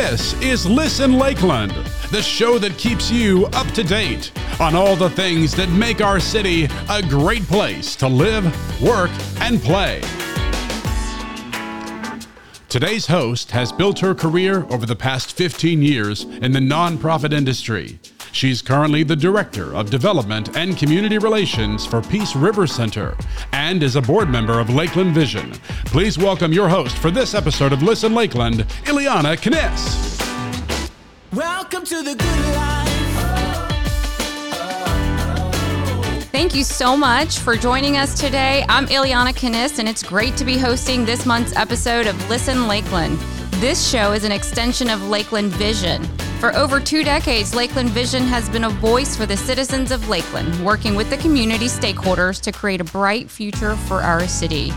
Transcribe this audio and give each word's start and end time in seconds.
This 0.00 0.40
is 0.40 0.64
Listen 0.64 1.18
Lakeland, 1.18 1.72
the 2.12 2.22
show 2.22 2.56
that 2.60 2.78
keeps 2.78 3.10
you 3.10 3.46
up 3.46 3.66
to 3.72 3.82
date 3.82 4.30
on 4.60 4.76
all 4.76 4.94
the 4.94 5.10
things 5.10 5.52
that 5.56 5.68
make 5.70 6.00
our 6.00 6.20
city 6.20 6.68
a 6.88 7.02
great 7.02 7.42
place 7.48 7.96
to 7.96 8.06
live, 8.06 8.44
work, 8.80 9.10
and 9.40 9.60
play. 9.60 10.00
Today's 12.68 13.08
host 13.08 13.50
has 13.50 13.72
built 13.72 13.98
her 13.98 14.14
career 14.14 14.64
over 14.70 14.86
the 14.86 14.94
past 14.94 15.32
15 15.32 15.82
years 15.82 16.22
in 16.22 16.52
the 16.52 16.60
nonprofit 16.60 17.32
industry. 17.32 17.98
She's 18.38 18.62
currently 18.62 19.02
the 19.02 19.16
Director 19.16 19.74
of 19.74 19.90
Development 19.90 20.56
and 20.56 20.78
Community 20.78 21.18
Relations 21.18 21.84
for 21.84 22.00
Peace 22.00 22.36
River 22.36 22.68
Center 22.68 23.16
and 23.50 23.82
is 23.82 23.96
a 23.96 24.00
board 24.00 24.30
member 24.30 24.60
of 24.60 24.70
Lakeland 24.70 25.12
Vision. 25.12 25.50
Please 25.86 26.16
welcome 26.16 26.52
your 26.52 26.68
host 26.68 26.96
for 26.98 27.10
this 27.10 27.34
episode 27.34 27.72
of 27.72 27.82
Listen 27.82 28.14
Lakeland, 28.14 28.58
Ileana 28.84 29.36
Kniss. 29.36 30.22
Welcome 31.32 31.84
to 31.86 32.00
the 32.00 32.14
good 32.14 32.54
life. 32.54 32.88
Thank 36.30 36.54
you 36.54 36.62
so 36.62 36.96
much 36.96 37.40
for 37.40 37.56
joining 37.56 37.96
us 37.96 38.20
today. 38.20 38.64
I'm 38.68 38.86
Ileana 38.86 39.34
Kniss, 39.34 39.80
and 39.80 39.88
it's 39.88 40.04
great 40.04 40.36
to 40.36 40.44
be 40.44 40.56
hosting 40.56 41.04
this 41.04 41.26
month's 41.26 41.56
episode 41.56 42.06
of 42.06 42.30
Listen 42.30 42.68
Lakeland. 42.68 43.18
This 43.54 43.90
show 43.90 44.12
is 44.12 44.22
an 44.22 44.30
extension 44.30 44.90
of 44.90 45.02
Lakeland 45.08 45.50
Vision. 45.54 46.08
For 46.40 46.54
over 46.54 46.78
two 46.78 47.02
decades, 47.02 47.52
Lakeland 47.52 47.90
Vision 47.90 48.22
has 48.22 48.48
been 48.48 48.62
a 48.62 48.70
voice 48.70 49.16
for 49.16 49.26
the 49.26 49.36
citizens 49.36 49.90
of 49.90 50.08
Lakeland, 50.08 50.64
working 50.64 50.94
with 50.94 51.10
the 51.10 51.16
community 51.16 51.66
stakeholders 51.66 52.40
to 52.42 52.52
create 52.52 52.80
a 52.80 52.84
bright 52.84 53.28
future 53.28 53.74
for 53.74 53.96
our 53.96 54.24
city. 54.28 54.72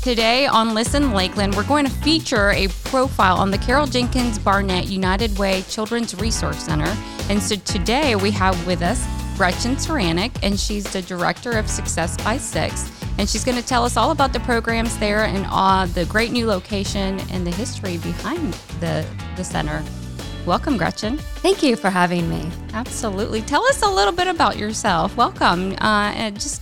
Today 0.00 0.46
on 0.46 0.72
Listen 0.72 1.12
Lakeland, 1.12 1.56
we're 1.56 1.68
going 1.68 1.84
to 1.84 1.90
feature 1.90 2.52
a 2.52 2.68
profile 2.84 3.36
on 3.36 3.50
the 3.50 3.58
Carol 3.58 3.86
Jenkins 3.86 4.38
Barnett 4.38 4.86
United 4.86 5.38
Way 5.38 5.60
Children's 5.68 6.14
Resource 6.14 6.64
Center. 6.64 6.90
And 7.28 7.42
so 7.42 7.56
today 7.56 8.16
we 8.16 8.30
have 8.30 8.66
with 8.66 8.80
us 8.80 9.04
Gretchen 9.36 9.76
Ceranic, 9.76 10.32
and 10.42 10.58
she's 10.58 10.90
the 10.90 11.02
director 11.02 11.50
of 11.58 11.68
Success 11.68 12.16
by 12.24 12.38
Six. 12.38 12.90
And 13.18 13.28
she's 13.28 13.44
going 13.44 13.58
to 13.58 13.66
tell 13.66 13.84
us 13.84 13.98
all 13.98 14.10
about 14.10 14.32
the 14.32 14.40
programs 14.40 14.96
there 14.96 15.24
and 15.24 15.44
uh, 15.50 15.84
the 15.84 16.06
great 16.06 16.32
new 16.32 16.46
location 16.46 17.20
and 17.30 17.46
the 17.46 17.50
history 17.50 17.98
behind 17.98 18.54
the, 18.80 19.04
the 19.36 19.44
center. 19.44 19.84
Welcome, 20.46 20.76
Gretchen. 20.76 21.16
Thank 21.16 21.62
you 21.62 21.74
for 21.74 21.88
having 21.88 22.28
me. 22.28 22.50
Absolutely. 22.74 23.40
Tell 23.40 23.64
us 23.64 23.80
a 23.80 23.88
little 23.88 24.12
bit 24.12 24.26
about 24.26 24.58
yourself. 24.58 25.16
Welcome. 25.16 25.72
Uh, 25.80 26.12
and 26.14 26.34
just, 26.34 26.60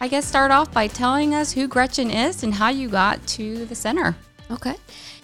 I 0.00 0.08
guess, 0.08 0.26
start 0.26 0.50
off 0.50 0.72
by 0.72 0.88
telling 0.88 1.32
us 1.32 1.52
who 1.52 1.68
Gretchen 1.68 2.10
is 2.10 2.42
and 2.42 2.52
how 2.52 2.70
you 2.70 2.88
got 2.88 3.24
to 3.28 3.66
the 3.66 3.74
center. 3.76 4.16
Okay. 4.50 4.74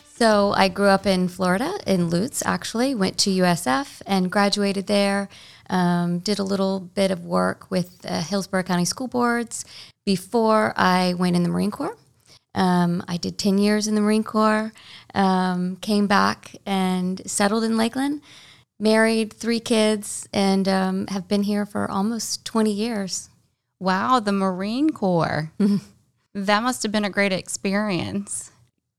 So 0.04 0.52
I 0.56 0.68
grew 0.68 0.86
up 0.86 1.04
in 1.04 1.26
Florida, 1.26 1.80
in 1.84 2.10
Lutz, 2.10 2.44
actually. 2.46 2.94
Went 2.94 3.18
to 3.18 3.30
USF 3.30 4.02
and 4.06 4.30
graduated 4.30 4.86
there. 4.86 5.28
Um, 5.68 6.20
did 6.20 6.38
a 6.38 6.44
little 6.44 6.78
bit 6.78 7.10
of 7.10 7.24
work 7.24 7.72
with 7.72 8.04
uh, 8.04 8.20
Hillsborough 8.22 8.62
County 8.62 8.84
School 8.84 9.08
Boards 9.08 9.64
before 10.06 10.74
I 10.76 11.14
went 11.14 11.34
in 11.34 11.42
the 11.42 11.48
Marine 11.48 11.72
Corps. 11.72 11.96
Um, 12.54 13.04
I 13.06 13.16
did 13.16 13.38
10 13.38 13.58
years 13.58 13.86
in 13.86 13.94
the 13.94 14.00
Marine 14.00 14.24
Corps, 14.24 14.72
um, 15.14 15.76
came 15.76 16.06
back 16.06 16.56
and 16.66 17.22
settled 17.30 17.64
in 17.64 17.76
Lakeland, 17.76 18.22
married, 18.78 19.32
three 19.32 19.60
kids, 19.60 20.28
and 20.32 20.66
um, 20.68 21.06
have 21.08 21.28
been 21.28 21.44
here 21.44 21.64
for 21.64 21.90
almost 21.90 22.44
20 22.44 22.72
years. 22.72 23.28
Wow, 23.78 24.20
the 24.20 24.32
Marine 24.32 24.90
Corps. 24.90 25.52
that 26.34 26.62
must 26.62 26.82
have 26.82 26.92
been 26.92 27.04
a 27.04 27.10
great 27.10 27.32
experience. 27.32 28.50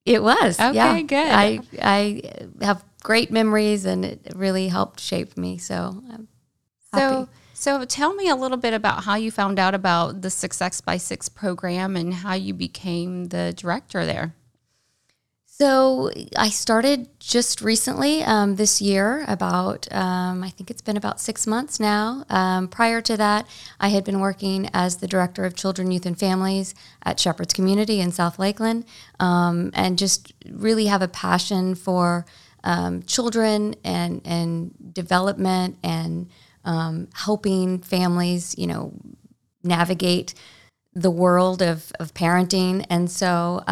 It 0.06 0.24
was. 0.24 0.60
Okay, 0.60 0.74
yeah. 0.74 1.02
good. 1.02 1.14
I, 1.14 1.60
I 1.82 2.22
have 2.62 2.84
great 3.04 3.32
memories 3.32 3.86
and 3.86 4.06
it 4.06 4.32
really 4.36 4.68
helped 4.68 5.00
shape 5.00 5.38
me. 5.38 5.58
So 5.58 6.02
I'm 6.12 6.28
happy. 6.94 7.32
So, 7.62 7.86
tell 7.86 8.16
me 8.16 8.28
a 8.28 8.36
little 8.36 8.58
bit 8.58 8.74
about 8.74 9.04
how 9.04 9.14
you 9.14 9.30
found 9.30 9.60
out 9.60 9.76
about 9.76 10.24
the 10.24 10.32
Success 10.32 10.82
by 10.82 10.98
Six 10.98 11.30
program 11.30 11.96
and 11.96 12.12
how 12.12 12.34
you 12.34 12.56
became 12.56 13.26
the 13.26 13.54
director 13.56 14.04
there. 14.04 14.34
So 15.46 16.10
I 16.36 16.50
started 16.50 17.08
just 17.20 17.62
recently 17.62 18.24
um, 18.24 18.56
this 18.56 18.82
year, 18.82 19.24
about 19.28 19.88
um, 19.94 20.44
I 20.44 20.50
think 20.50 20.72
it's 20.72 20.82
been 20.82 20.98
about 20.98 21.22
six 21.22 21.46
months 21.46 21.80
now. 21.80 22.26
Um, 22.32 22.68
prior 22.68 23.00
to 23.02 23.16
that, 23.18 23.46
I 23.80 23.90
had 23.90 24.04
been 24.04 24.22
working 24.22 24.68
as 24.74 24.98
the 24.98 25.08
director 25.08 25.46
of 25.46 25.56
children, 25.56 25.92
youth, 25.92 26.08
and 26.08 26.18
families 26.18 26.74
at 27.04 27.20
Shepherd's 27.20 27.54
Community 27.54 28.00
in 28.00 28.12
South 28.12 28.40
Lakeland, 28.40 28.86
um, 29.20 29.70
and 29.76 30.00
just 30.00 30.34
really 30.50 30.88
have 30.88 31.04
a 31.04 31.08
passion 31.08 31.76
for 31.76 32.26
um, 32.64 33.04
children 33.04 33.76
and 33.84 34.22
and 34.26 34.74
development 34.96 35.78
and 35.84 36.28
um, 36.66 37.08
helping 37.14 37.80
families, 37.80 38.56
you 38.58 38.68
know, 38.68 38.94
navigate 39.64 40.34
the 40.94 41.12
world 41.12 41.62
of 41.62 41.92
of 42.00 42.14
parenting, 42.14 42.86
and 42.90 43.10
so. 43.10 43.64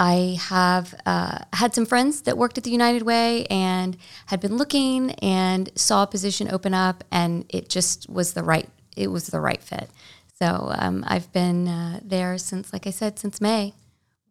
I 0.00 0.38
have 0.42 0.94
uh, 1.06 1.40
had 1.52 1.74
some 1.74 1.84
friends 1.84 2.22
that 2.22 2.38
worked 2.38 2.56
at 2.56 2.62
the 2.62 2.70
United 2.70 3.02
Way 3.02 3.46
and 3.46 3.96
had 4.26 4.38
been 4.38 4.56
looking 4.56 5.10
and 5.14 5.68
saw 5.74 6.04
a 6.04 6.06
position 6.06 6.48
open 6.52 6.72
up, 6.72 7.02
and 7.10 7.44
it 7.48 7.68
just 7.68 8.08
was 8.08 8.32
the 8.34 8.44
right 8.44 8.68
it 8.98 9.08
was 9.08 9.28
the 9.28 9.40
right 9.40 9.62
fit. 9.62 9.88
So 10.40 10.72
um, 10.76 11.04
I've 11.06 11.32
been 11.32 11.68
uh, 11.68 12.00
there 12.02 12.36
since, 12.38 12.72
like 12.72 12.86
I 12.86 12.90
said, 12.90 13.18
since 13.18 13.40
May. 13.40 13.74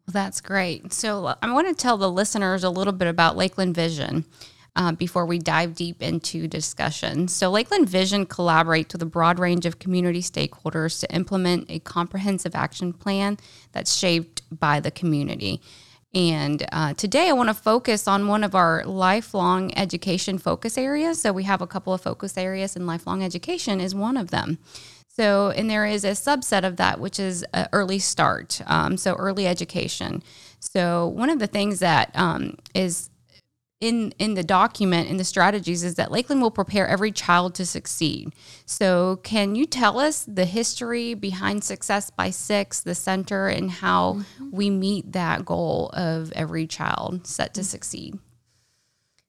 Well, 0.06 0.12
that's 0.12 0.40
great. 0.40 0.92
So 0.92 1.34
I 1.42 1.52
want 1.52 1.68
to 1.68 1.74
tell 1.74 1.96
the 1.96 2.10
listeners 2.10 2.64
a 2.64 2.70
little 2.70 2.92
bit 2.92 3.08
about 3.08 3.36
Lakeland 3.36 3.74
Vision. 3.74 4.24
Uh, 4.78 4.92
before 4.92 5.26
we 5.26 5.40
dive 5.40 5.74
deep 5.74 6.00
into 6.00 6.46
discussion. 6.46 7.26
So, 7.26 7.50
Lakeland 7.50 7.88
Vision 7.88 8.24
collaborates 8.24 8.92
with 8.92 9.02
a 9.02 9.06
broad 9.06 9.40
range 9.40 9.66
of 9.66 9.80
community 9.80 10.22
stakeholders 10.22 11.00
to 11.00 11.12
implement 11.12 11.68
a 11.68 11.80
comprehensive 11.80 12.54
action 12.54 12.92
plan 12.92 13.38
that's 13.72 13.96
shaped 13.96 14.42
by 14.56 14.78
the 14.78 14.92
community. 14.92 15.60
And 16.14 16.64
uh, 16.70 16.94
today 16.94 17.28
I 17.28 17.32
want 17.32 17.48
to 17.48 17.54
focus 17.54 18.06
on 18.06 18.28
one 18.28 18.44
of 18.44 18.54
our 18.54 18.84
lifelong 18.84 19.76
education 19.76 20.38
focus 20.38 20.78
areas. 20.78 21.22
So, 21.22 21.32
we 21.32 21.42
have 21.42 21.60
a 21.60 21.66
couple 21.66 21.92
of 21.92 22.00
focus 22.00 22.38
areas, 22.38 22.76
and 22.76 22.86
lifelong 22.86 23.24
education 23.24 23.80
is 23.80 23.96
one 23.96 24.16
of 24.16 24.30
them. 24.30 24.58
So, 25.08 25.50
and 25.50 25.68
there 25.68 25.86
is 25.86 26.04
a 26.04 26.12
subset 26.12 26.64
of 26.64 26.76
that, 26.76 27.00
which 27.00 27.18
is 27.18 27.44
early 27.72 27.98
start. 27.98 28.60
Um, 28.64 28.96
so, 28.96 29.14
early 29.14 29.48
education. 29.48 30.22
So, 30.60 31.08
one 31.08 31.30
of 31.30 31.40
the 31.40 31.48
things 31.48 31.80
that 31.80 32.12
um, 32.14 32.58
is 32.76 33.10
in 33.80 34.12
in 34.18 34.34
the 34.34 34.42
document 34.42 35.08
in 35.08 35.18
the 35.18 35.24
strategies 35.24 35.84
is 35.84 35.94
that 35.94 36.10
Lakeland 36.10 36.42
will 36.42 36.50
prepare 36.50 36.88
every 36.88 37.12
child 37.12 37.54
to 37.54 37.66
succeed. 37.66 38.32
So, 38.66 39.20
can 39.22 39.54
you 39.54 39.66
tell 39.66 39.98
us 40.00 40.24
the 40.26 40.44
history 40.44 41.14
behind 41.14 41.62
Success 41.62 42.10
by 42.10 42.30
Six, 42.30 42.80
the 42.80 42.94
center, 42.94 43.46
and 43.46 43.70
how 43.70 44.14
mm-hmm. 44.14 44.50
we 44.50 44.70
meet 44.70 45.12
that 45.12 45.44
goal 45.44 45.90
of 45.92 46.32
every 46.32 46.66
child 46.66 47.26
set 47.26 47.54
to 47.54 47.62
succeed? 47.62 48.18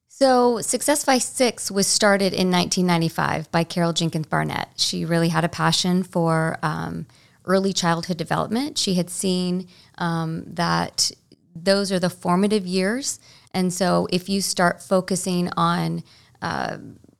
So, 0.07 0.61
Success 0.61 1.05
by 1.05 1.19
Six 1.19 1.69
was 1.69 1.85
started 1.85 2.33
in 2.33 2.49
1995 2.49 3.51
by 3.51 3.63
Carol 3.63 3.93
Jenkins 3.93 4.27
Barnett. 4.27 4.69
She 4.77 5.05
really 5.05 5.29
had 5.29 5.45
a 5.45 5.49
passion 5.49 6.01
for 6.01 6.57
um, 6.63 7.05
early 7.45 7.71
childhood 7.71 8.17
development. 8.17 8.79
She 8.79 8.95
had 8.95 9.11
seen 9.11 9.67
um, 9.99 10.43
that 10.47 11.11
those 11.55 11.91
are 11.91 11.99
the 11.99 12.09
formative 12.09 12.65
years 12.65 13.19
and 13.53 13.73
so 13.73 14.07
if 14.11 14.29
you 14.29 14.41
start 14.41 14.81
focusing 14.81 15.49
on 15.57 16.03
uh, 16.41 16.77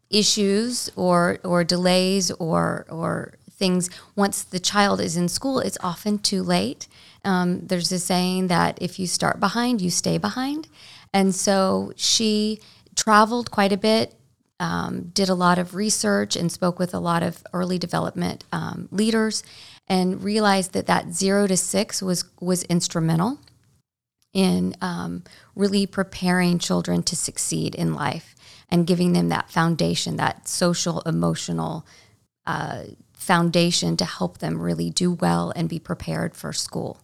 issues 0.09 0.89
or 0.95 1.39
or 1.43 1.63
delays 1.63 2.31
or 2.31 2.85
or 2.89 3.33
things 3.49 3.89
once 4.15 4.43
the 4.43 4.59
child 4.59 5.01
is 5.01 5.17
in 5.17 5.27
school, 5.27 5.59
it's 5.59 5.77
often 5.81 6.17
too 6.17 6.41
late. 6.41 6.87
Um, 7.25 7.67
there's 7.67 7.91
a 7.91 7.99
saying 7.99 8.47
that 8.47 8.77
if 8.81 8.97
you 8.97 9.07
start 9.07 9.39
behind, 9.39 9.81
you 9.81 9.89
stay 9.89 10.17
behind. 10.17 10.69
And 11.13 11.35
so 11.35 11.91
she 11.97 12.61
traveled 12.95 13.51
quite 13.51 13.73
a 13.73 13.77
bit, 13.77 14.15
um, 14.59 15.11
did 15.13 15.27
a 15.27 15.33
lot 15.33 15.59
of 15.59 15.75
research, 15.75 16.37
and 16.37 16.49
spoke 16.49 16.79
with 16.79 16.93
a 16.93 16.99
lot 16.99 17.21
of 17.21 17.43
early 17.51 17.77
development 17.77 18.45
um, 18.53 18.87
leaders, 18.91 19.43
and 19.87 20.23
realized 20.23 20.71
that 20.73 20.87
that 20.87 21.13
zero 21.13 21.45
to 21.47 21.57
six 21.57 22.01
was 22.01 22.23
was 22.39 22.63
instrumental 22.63 23.39
in 24.33 24.75
um, 24.81 25.23
really 25.55 25.85
preparing 25.85 26.59
children 26.59 27.03
to 27.03 27.15
succeed 27.15 27.75
in 27.75 27.93
life 27.93 28.35
and 28.69 28.87
giving 28.87 29.13
them 29.13 29.29
that 29.29 29.49
foundation, 29.49 30.17
that 30.17 30.47
social, 30.47 31.01
emotional 31.01 31.85
uh, 32.45 32.83
foundation 33.13 33.97
to 33.97 34.05
help 34.05 34.37
them 34.37 34.61
really 34.61 34.89
do 34.89 35.11
well 35.11 35.51
and 35.55 35.67
be 35.67 35.79
prepared 35.79 36.35
for 36.35 36.53
school. 36.53 36.99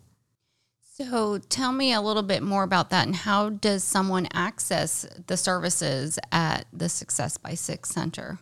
So, 0.97 1.39
tell 1.49 1.73
me 1.73 1.91
a 1.91 1.99
little 1.99 2.23
bit 2.23 2.41
more 2.41 2.63
about 2.63 2.89
that 2.91 3.05
and 3.05 3.15
how 3.15 3.49
does 3.49 3.83
someone 3.83 4.29
access 4.33 5.05
the 5.27 5.35
services 5.35 6.17
at 6.31 6.65
the 6.71 6.87
Success 6.87 7.37
by 7.37 7.53
Six 7.53 7.89
Center? 7.89 8.39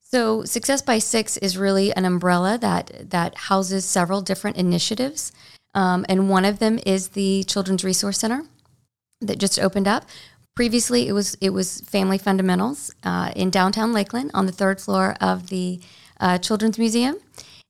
So, 0.00 0.44
Success 0.44 0.80
by 0.80 1.00
Six 1.00 1.38
is 1.38 1.58
really 1.58 1.92
an 1.96 2.04
umbrella 2.04 2.56
that 2.58 3.10
that 3.10 3.36
houses 3.36 3.84
several 3.84 4.20
different 4.20 4.58
initiatives 4.58 5.32
um, 5.74 6.04
and 6.08 6.28
one 6.28 6.44
of 6.44 6.58
them 6.58 6.78
is 6.84 7.08
the 7.08 7.44
Children's 7.44 7.84
Resource 7.84 8.18
Center 8.18 8.44
that 9.20 9.38
just 9.38 9.58
opened 9.58 9.88
up. 9.88 10.04
previously, 10.54 11.08
it 11.08 11.12
was 11.12 11.34
it 11.40 11.50
was 11.50 11.80
Family 11.80 12.18
Fundamentals 12.18 12.94
uh, 13.04 13.32
in 13.34 13.50
downtown 13.50 13.92
Lakeland 13.92 14.30
on 14.34 14.46
the 14.46 14.52
third 14.52 14.80
floor 14.80 15.16
of 15.20 15.48
the 15.48 15.80
uh, 16.20 16.38
Children's 16.38 16.78
Museum. 16.78 17.16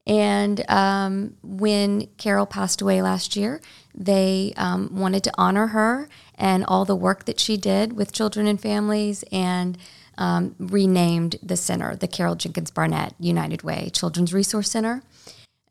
And 0.04 0.68
um, 0.68 1.36
when 1.42 2.08
Carol 2.18 2.46
passed 2.46 2.82
away 2.82 3.00
last 3.02 3.36
year, 3.36 3.60
they 3.94 4.52
um, 4.56 4.90
wanted 4.92 5.22
to 5.24 5.32
honor 5.38 5.68
her 5.68 6.08
and 6.34 6.64
all 6.64 6.84
the 6.84 6.96
work 6.96 7.24
that 7.26 7.38
she 7.38 7.56
did 7.56 7.92
with 7.92 8.12
children 8.12 8.48
and 8.48 8.60
families 8.60 9.22
and 9.30 9.78
um, 10.18 10.56
renamed 10.58 11.36
the 11.42 11.56
center 11.56 11.94
the 11.94 12.08
Carol 12.08 12.34
Jenkins 12.34 12.70
Barnett 12.70 13.14
United 13.20 13.62
Way 13.62 13.90
Children's 13.92 14.34
Resource 14.34 14.70
Center. 14.70 15.02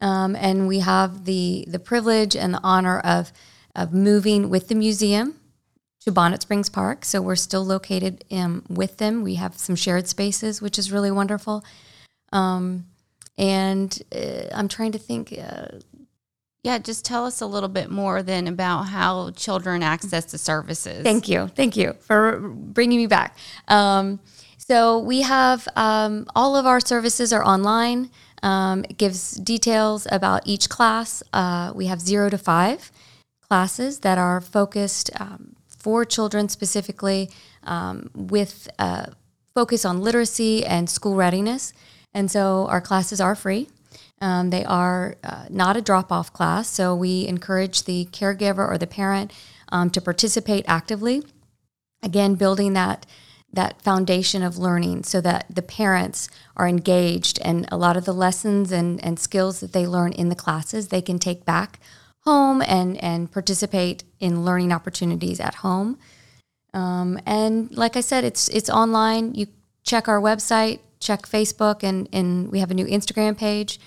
Um, 0.02 0.36
and 0.36 0.68
we 0.68 0.80
have 0.80 1.26
the, 1.26 1.66
the 1.68 1.80
privilege 1.80 2.36
and 2.36 2.54
the 2.54 2.60
honor 2.64 3.00
of, 3.00 3.32
of 3.76 3.94
moving 3.94 4.50
with 4.50 4.68
the 4.68 4.76
museum 4.76 5.36
to 6.02 6.12
Bonnet 6.12 6.42
Springs 6.42 6.70
Park. 6.70 7.06
So 7.06 7.22
we're 7.22 7.36
still 7.36 7.64
located 7.64 8.26
um, 8.32 8.64
with 8.68 8.98
them. 8.98 9.22
We 9.22 9.36
have 9.36 9.58
some 9.58 9.76
shared 9.76 10.08
spaces, 10.08 10.62
which 10.62 10.80
is 10.80 10.92
really 10.92 11.12
wonderful. 11.12 11.64
Um, 12.34 12.88
and 13.38 14.02
uh, 14.14 14.48
I'm 14.54 14.68
trying 14.68 14.92
to 14.94 15.00
think. 15.00 15.34
Uh, 15.38 15.80
yeah, 16.64 16.78
just 16.78 17.06
tell 17.06 17.26
us 17.26 17.42
a 17.42 17.48
little 17.48 17.70
bit 17.70 17.90
more 17.90 18.22
then 18.22 18.48
about 18.48 18.84
how 18.84 19.32
children 19.32 19.82
access 19.82 20.26
the 20.26 20.38
services. 20.38 21.02
Thank 21.02 21.28
you. 21.28 21.48
Thank 21.48 21.76
you 21.76 21.94
for 22.02 22.38
bringing 22.40 23.00
me 23.00 23.08
back. 23.08 23.36
Um, 23.68 24.20
so 24.60 25.00
we 25.00 25.24
have 25.24 25.68
um, 25.76 26.28
all 26.36 26.56
of 26.56 26.68
our 26.68 26.80
services 26.80 27.34
are 27.34 27.44
online. 27.44 28.12
Um, 28.44 28.84
it 28.90 28.98
gives 28.98 29.34
details 29.34 30.08
about 30.12 30.42
each 30.46 30.70
class. 30.70 31.22
Uh, 31.32 31.72
we 31.76 31.86
have 31.86 32.02
zero 32.02 32.30
to 32.30 32.38
five 32.38 32.92
classes 33.48 34.00
that 34.00 34.18
are 34.18 34.42
focused 34.42 35.10
um, 35.20 35.56
for 35.68 36.06
children 36.06 36.50
specifically 36.50 37.30
um, 37.64 38.10
with 38.16 38.70
uh, 38.80 39.08
focus 39.54 39.86
on 39.86 40.02
literacy 40.02 40.66
and 40.66 40.90
school 40.90 41.16
readiness. 41.16 41.74
And 42.14 42.32
so 42.32 42.68
our 42.68 42.82
classes 42.82 43.22
are 43.22 43.36
free. 43.36 43.68
Um, 44.22 44.52
they 44.52 44.64
are 44.64 45.16
uh, 45.24 45.46
not 45.50 45.78
a 45.78 45.82
drop 45.82 46.12
off 46.12 46.32
class, 46.32 46.68
so 46.68 46.96
we 46.96 47.28
encourage 47.28 47.84
the 47.84 48.06
caregiver 48.12 48.68
or 48.68 48.78
the 48.78 48.88
parent 48.88 49.34
um, 49.70 49.90
to 49.90 50.02
participate 50.02 50.64
actively. 50.68 51.24
Again, 52.04 52.36
building 52.36 52.74
that 52.74 53.06
that 53.54 53.82
foundation 53.82 54.44
of 54.44 54.58
learning 54.58 55.04
so 55.04 55.20
that 55.22 55.46
the 55.54 55.62
parents 55.62 56.30
are 56.56 56.68
engaged 56.68 57.40
and 57.44 57.68
a 57.72 57.78
lot 57.78 57.98
of 57.98 58.06
the 58.06 58.14
lessons 58.14 58.72
and, 58.72 59.04
and 59.04 59.20
skills 59.20 59.60
that 59.60 59.74
they 59.74 59.86
learn 59.86 60.14
in 60.14 60.30
the 60.30 60.36
classes 60.36 60.88
they 60.88 61.02
can 61.02 61.20
take 61.20 61.44
back 61.44 61.80
home 62.22 62.62
and, 62.62 62.98
and 63.04 63.32
participate 63.32 64.04
in 64.20 64.46
learning 64.46 64.72
opportunities 64.72 65.40
at 65.40 65.56
home. 65.56 65.98
Um, 66.74 67.20
and 67.26 67.76
like 67.76 67.98
I 67.98 68.02
said, 68.02 68.24
it's 68.24 68.48
it's 68.50 68.70
online. 68.70 69.36
You 69.36 69.48
check 69.84 70.08
our 70.08 70.22
website, 70.22 70.80
check 71.00 71.24
Facebook, 71.24 71.84
and, 71.84 72.08
and 72.14 72.52
we 72.52 72.60
have 72.60 72.72
a 72.72 72.74
new 72.74 72.86
Instagram 72.86 73.38
page. 73.38 73.80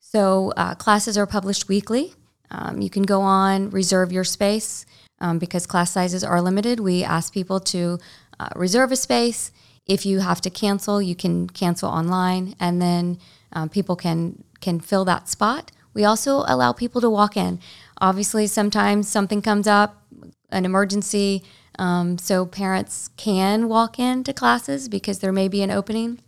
So 0.00 0.52
uh, 0.56 0.74
classes 0.74 1.16
are 1.16 1.26
published 1.26 1.68
weekly. 1.68 2.14
Um, 2.50 2.80
you 2.80 2.90
can 2.90 3.02
go 3.02 3.20
on, 3.20 3.70
reserve 3.70 4.12
your 4.12 4.24
space 4.24 4.86
um, 5.20 5.38
because 5.38 5.66
class 5.66 5.92
sizes 5.92 6.24
are 6.24 6.40
limited. 6.40 6.80
We 6.80 7.04
ask 7.04 7.32
people 7.32 7.60
to 7.60 7.98
uh, 8.38 8.48
reserve 8.54 8.92
a 8.92 8.96
space. 8.96 9.50
If 9.86 10.04
you 10.04 10.20
have 10.20 10.40
to 10.42 10.50
cancel, 10.50 11.00
you 11.00 11.14
can 11.14 11.48
cancel 11.48 11.88
online, 11.88 12.54
and 12.58 12.82
then 12.82 13.18
um, 13.52 13.68
people 13.68 13.96
can 13.96 14.44
can 14.60 14.80
fill 14.80 15.04
that 15.04 15.28
spot. 15.28 15.70
We 15.94 16.04
also 16.04 16.44
allow 16.46 16.72
people 16.72 17.00
to 17.00 17.10
walk 17.10 17.36
in. 17.36 17.60
Obviously, 18.00 18.46
sometimes 18.46 19.08
something 19.08 19.40
comes 19.40 19.66
up, 19.66 20.02
an 20.50 20.64
emergency, 20.64 21.42
um, 21.78 22.18
so 22.18 22.44
parents 22.44 23.08
can 23.16 23.68
walk 23.68 23.98
into 23.98 24.32
classes 24.32 24.88
because 24.88 25.20
there 25.20 25.32
may 25.32 25.48
be 25.48 25.62
an 25.62 25.70
opening. 25.70 26.18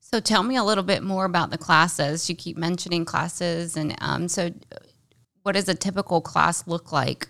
So 0.00 0.20
tell 0.20 0.44
me 0.44 0.56
a 0.56 0.62
little 0.62 0.84
bit 0.84 1.02
more 1.02 1.24
about 1.24 1.50
the 1.50 1.58
classes. 1.58 2.30
You 2.30 2.36
keep 2.36 2.56
mentioning 2.56 3.04
classes, 3.04 3.76
and 3.76 3.96
um, 4.00 4.28
so 4.28 4.52
what 5.42 5.52
does 5.52 5.68
a 5.68 5.74
typical 5.74 6.20
class 6.20 6.66
look 6.66 6.92
like? 6.92 7.28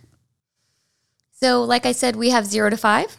So, 1.39 1.63
like 1.63 1.85
I 1.85 1.93
said, 1.93 2.17
we 2.17 2.31
have 2.31 2.47
zero 2.47 2.71
to 2.71 2.79
five, 2.79 3.19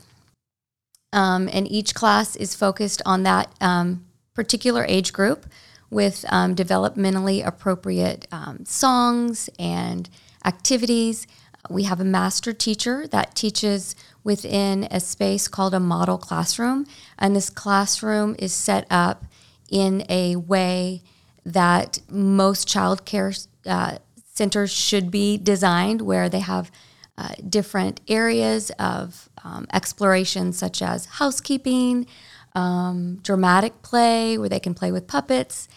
um, 1.13 1.47
and 1.53 1.71
each 1.71 1.93
class 1.93 2.35
is 2.35 2.55
focused 2.55 2.99
on 3.05 3.21
that 3.23 3.53
um, 3.61 4.07
particular 4.33 4.83
age 4.89 5.13
group 5.13 5.45
with 5.91 6.25
um, 6.29 6.55
developmentally 6.55 7.45
appropriate 7.45 8.27
um, 8.31 8.65
songs 8.65 9.51
and 9.59 10.09
activities. 10.43 11.27
We 11.69 11.83
have 11.83 11.99
a 11.99 12.03
master 12.03 12.53
teacher 12.53 13.07
that 13.09 13.35
teaches 13.35 13.95
within 14.23 14.87
a 14.89 14.99
space 14.99 15.47
called 15.47 15.75
a 15.75 15.79
model 15.79 16.17
classroom, 16.17 16.87
and 17.19 17.35
this 17.35 17.51
classroom 17.51 18.35
is 18.39 18.51
set 18.51 18.87
up 18.89 19.25
in 19.69 20.03
a 20.09 20.37
way 20.37 21.03
that 21.45 21.99
most 22.09 22.67
child 22.67 23.05
care 23.05 23.31
uh, 23.67 23.99
centers 24.33 24.71
should 24.71 25.11
be 25.11 25.37
designed, 25.37 26.01
where 26.01 26.29
they 26.29 26.39
have 26.39 26.71
uh, 27.17 27.29
different 27.49 28.01
areas 28.07 28.69
of 28.79 29.29
um, 29.43 29.67
exploration, 29.73 30.53
such 30.53 30.81
as 30.81 31.05
housekeeping, 31.05 32.05
um, 32.53 33.19
dramatic 33.23 33.81
play, 33.81 34.37
where 34.37 34.49
they 34.49 34.59
can 34.59 34.73
play 34.73 34.91
with 34.91 35.07
puppets. 35.07 35.67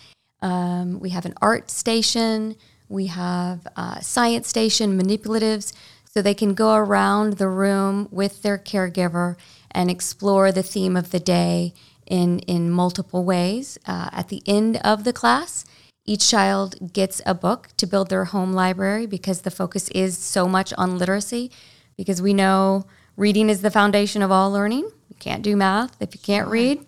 Um, 0.43 1.01
we 1.01 1.11
have 1.11 1.27
an 1.27 1.35
art 1.41 1.71
station. 1.71 2.57
We 2.89 3.07
have 3.07 3.67
a 3.77 4.03
science 4.03 4.49
station, 4.49 5.01
manipulatives, 5.01 5.73
so 6.05 6.21
they 6.21 6.35
can 6.35 6.55
go 6.55 6.75
around 6.75 7.35
the 7.35 7.49
room 7.49 8.09
with 8.11 8.43
their 8.43 8.59
caregiver 8.59 9.37
and 9.71 9.91
explore 9.91 10.51
the 10.51 10.63
theme 10.63 10.97
of 10.97 11.11
the 11.11 11.21
day 11.21 11.73
in, 12.07 12.41
in 12.41 12.71
multiple 12.71 13.25
ways. 13.25 13.79
Uh, 13.87 14.11
at 14.13 14.29
the 14.29 14.43
end 14.45 14.79
of 14.79 15.05
the 15.05 15.13
class, 15.13 15.65
each 16.05 16.29
child 16.29 16.93
gets 16.93 17.20
a 17.26 17.35
book 17.35 17.69
to 17.76 17.87
build 17.87 18.08
their 18.08 18.26
home 18.26 18.52
library 18.52 19.06
because 19.06 19.43
the 19.43 19.50
focus 19.50 19.88
is 19.91 20.17
so 20.17 20.49
much 20.49 20.73
on 20.79 20.99
literacy, 20.99 21.50
because 21.97 22.23
we 22.23 22.35
know 22.35 22.87
reading 23.17 23.49
is 23.49 23.62
the 23.62 23.70
foundation 23.70 24.23
of 24.23 24.31
all 24.31 24.50
learning. 24.50 24.91
You 25.08 25.17
can't 25.19 25.43
do 25.43 25.56
math 25.56 26.00
if 26.00 26.14
you 26.14 26.20
can't 26.20 26.49
read. 26.49 26.85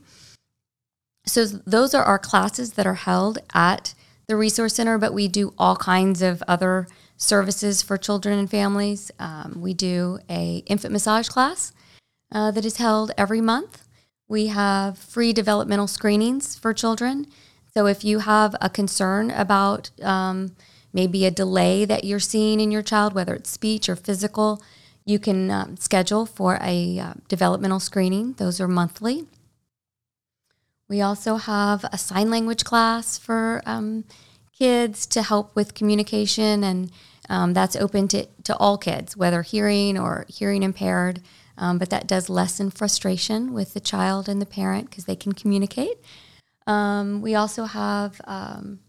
So, 1.25 1.45
those 1.45 1.95
are 1.95 2.03
our 2.03 2.19
classes 2.19 2.73
that 2.73 2.87
are 2.87 2.95
held 2.95 3.39
at 3.55 3.95
the 4.27 4.35
Resource 4.35 4.75
Center, 4.75 4.99
but 4.99 5.15
we 5.15 5.29
do 5.29 5.55
all 5.57 5.77
kinds 5.77 6.21
of 6.21 6.43
other 6.49 6.89
services 7.17 7.83
for 7.83 7.97
children 7.97 8.39
and 8.39 8.51
families. 8.51 9.11
Um, 9.19 9.59
we 9.59 9.75
do 9.75 10.19
a 10.29 10.65
infant 10.67 10.93
massage 10.93 11.29
class 11.29 11.73
uh, 12.33 12.51
that 12.51 12.65
is 12.65 12.79
held 12.79 13.13
every 13.17 13.41
month. 13.41 13.85
We 14.29 14.49
have 14.49 14.99
free 14.99 15.33
developmental 15.33 15.87
screenings 15.87 16.57
for 16.59 16.73
children. 16.73 17.27
So 17.75 17.87
if 17.87 18.05
you 18.05 18.19
have 18.21 18.55
a 18.61 18.69
concern 18.69 19.31
about 19.31 19.91
um, 20.03 20.55
maybe 20.93 21.25
a 21.25 21.31
delay 21.31 21.85
that 21.87 22.05
you're 22.05 22.21
seeing 22.21 22.61
in 22.61 22.71
your 22.71 22.83
child, 22.83 23.15
whether 23.15 23.35
it's 23.35 23.51
speech 23.51 23.89
or 23.89 23.97
physical, 23.97 24.63
you 25.05 25.19
can 25.19 25.51
um, 25.51 25.77
schedule 25.77 26.27
for 26.27 26.59
a 26.61 26.99
uh, 26.99 27.15
developmental 27.29 27.81
screening. 27.81 28.35
Those 28.35 28.61
are 28.61 28.69
monthly. 28.69 29.27
We 30.89 31.01
also 31.01 31.37
have 31.37 31.85
a 31.91 31.97
sign 31.97 32.31
language 32.31 32.65
class 32.65 33.17
for 33.17 33.63
um, 33.65 34.05
kids 34.53 35.07
to 35.07 35.23
help 35.23 35.57
with 35.57 35.75
communication, 35.75 36.63
and 36.63 36.91
um, 37.31 37.55
that's 37.55 37.77
open 37.77 38.07
to, 38.09 38.27
to 38.45 38.57
all 38.59 38.77
kids, 38.77 39.17
whether 39.17 39.41
hearing 39.41 39.99
or 39.99 40.27
hearing 40.29 40.63
impaired. 40.63 41.23
Um, 41.57 41.79
but 41.79 41.91
that 41.91 42.07
does 42.07 42.29
lessen 42.29 42.71
frustration 42.71 43.55
with 43.55 43.73
the 43.73 43.81
child 43.81 44.29
and 44.29 44.41
the 44.41 44.47
parent 44.47 44.91
because 44.91 45.07
they 45.07 45.17
can 45.17 45.33
communicate. 45.33 45.99
Um, 46.67 47.23
we 47.23 47.35
also 47.35 47.65
have 47.65 48.21
um, 48.25 48.81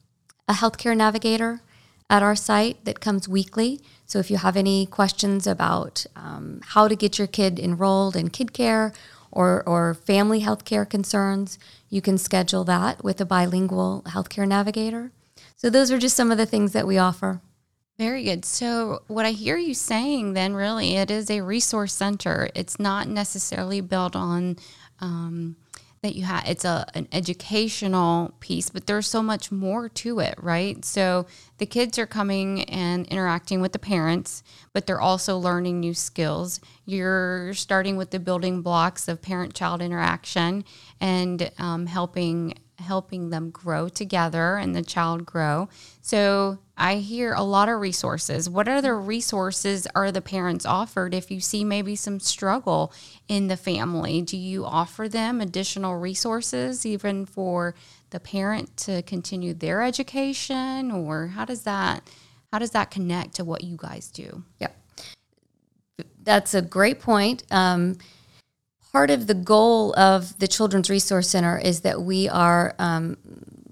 a 0.47 0.53
healthcare 0.53 0.95
navigator 0.95 1.61
at 2.09 2.21
our 2.21 2.35
site 2.35 2.83
that 2.85 2.99
comes 2.99 3.27
weekly. 3.27 3.81
So 4.05 4.19
if 4.19 4.29
you 4.29 4.37
have 4.37 4.55
any 4.55 4.85
questions 4.85 5.47
about 5.47 6.05
um, 6.15 6.61
how 6.63 6.87
to 6.87 6.95
get 6.95 7.17
your 7.17 7.27
kid 7.27 7.59
enrolled 7.59 8.15
in 8.15 8.29
KidCare 8.29 8.93
or, 9.31 9.63
or 9.65 9.93
family 9.95 10.41
healthcare 10.41 10.87
concerns, 10.87 11.57
you 11.89 12.01
can 12.01 12.17
schedule 12.17 12.63
that 12.65 13.03
with 13.03 13.19
a 13.19 13.25
bilingual 13.25 14.03
healthcare 14.05 14.47
navigator. 14.47 15.11
So 15.55 15.69
those 15.69 15.91
are 15.91 15.97
just 15.97 16.15
some 16.15 16.31
of 16.31 16.37
the 16.37 16.45
things 16.45 16.73
that 16.73 16.85
we 16.85 16.97
offer. 16.97 17.41
Very 17.97 18.23
good. 18.23 18.43
So, 18.43 19.03
what 19.07 19.25
I 19.25 19.31
hear 19.31 19.55
you 19.55 19.75
saying 19.75 20.33
then, 20.33 20.55
really, 20.55 20.95
it 20.95 21.11
is 21.11 21.29
a 21.29 21.41
resource 21.41 21.93
center. 21.93 22.49
It's 22.55 22.79
not 22.79 23.07
necessarily 23.07 23.81
built 23.81 24.15
on 24.15 24.57
um, 24.99 25.55
that 26.03 26.15
you 26.15 26.23
have. 26.25 26.43
It's 26.45 26.65
a 26.65 26.85
an 26.93 27.07
educational 27.11 28.33
piece, 28.39 28.69
but 28.69 28.85
there's 28.85 29.07
so 29.07 29.23
much 29.23 29.51
more 29.51 29.89
to 29.89 30.19
it, 30.19 30.35
right? 30.37 30.85
So 30.85 31.25
the 31.57 31.65
kids 31.65 31.97
are 31.97 32.05
coming 32.05 32.63
and 32.65 33.07
interacting 33.07 33.61
with 33.61 33.71
the 33.71 33.79
parents, 33.79 34.43
but 34.73 34.85
they're 34.85 35.01
also 35.01 35.37
learning 35.37 35.79
new 35.79 35.93
skills. 35.93 36.59
You're 36.85 37.53
starting 37.53 37.95
with 37.95 38.11
the 38.11 38.19
building 38.19 38.61
blocks 38.61 39.07
of 39.07 39.21
parent-child 39.21 39.81
interaction 39.81 40.65
and 40.99 41.49
um, 41.57 41.87
helping 41.87 42.59
helping 42.79 43.29
them 43.29 43.49
grow 43.49 43.87
together 43.87 44.57
and 44.57 44.75
the 44.75 44.81
child 44.83 45.25
grow. 45.25 45.69
So 46.01 46.59
I 46.75 46.95
hear 46.95 47.33
a 47.33 47.43
lot 47.43 47.69
of 47.69 47.79
resources. 47.79 48.49
What 48.49 48.67
other 48.67 48.99
resources 48.99 49.87
are 49.93 50.11
the 50.11 50.21
parents 50.21 50.65
offered 50.65 51.13
if 51.13 51.29
you 51.29 51.39
see 51.39 51.63
maybe 51.63 51.95
some 51.95 52.19
struggle 52.19 52.91
in 53.27 53.47
the 53.47 53.57
family? 53.57 54.21
Do 54.21 54.37
you 54.37 54.65
offer 54.65 55.07
them 55.07 55.39
additional 55.39 55.97
resources 55.97 56.85
even 56.85 57.25
for 57.25 57.75
the 58.09 58.19
parent 58.19 58.75
to 58.77 59.03
continue 59.03 59.53
their 59.53 59.83
education 59.83 60.91
or 60.91 61.27
how 61.27 61.45
does 61.45 61.63
that 61.63 62.07
how 62.51 62.59
does 62.59 62.71
that 62.71 62.91
connect 62.91 63.35
to 63.35 63.43
what 63.43 63.63
you 63.63 63.75
guys 63.77 64.11
do? 64.11 64.43
Yep. 64.59 64.77
That's 66.21 66.53
a 66.53 66.61
great 66.61 66.99
point. 66.99 67.43
Um, 67.49 67.97
part 68.91 69.09
of 69.09 69.25
the 69.25 69.33
goal 69.33 69.93
of 69.97 70.37
the 70.37 70.47
Children's 70.47 70.87
Resource 70.87 71.29
Center 71.29 71.57
is 71.57 71.81
that 71.81 72.03
we 72.03 72.29
are 72.29 72.75
um, 72.77 73.17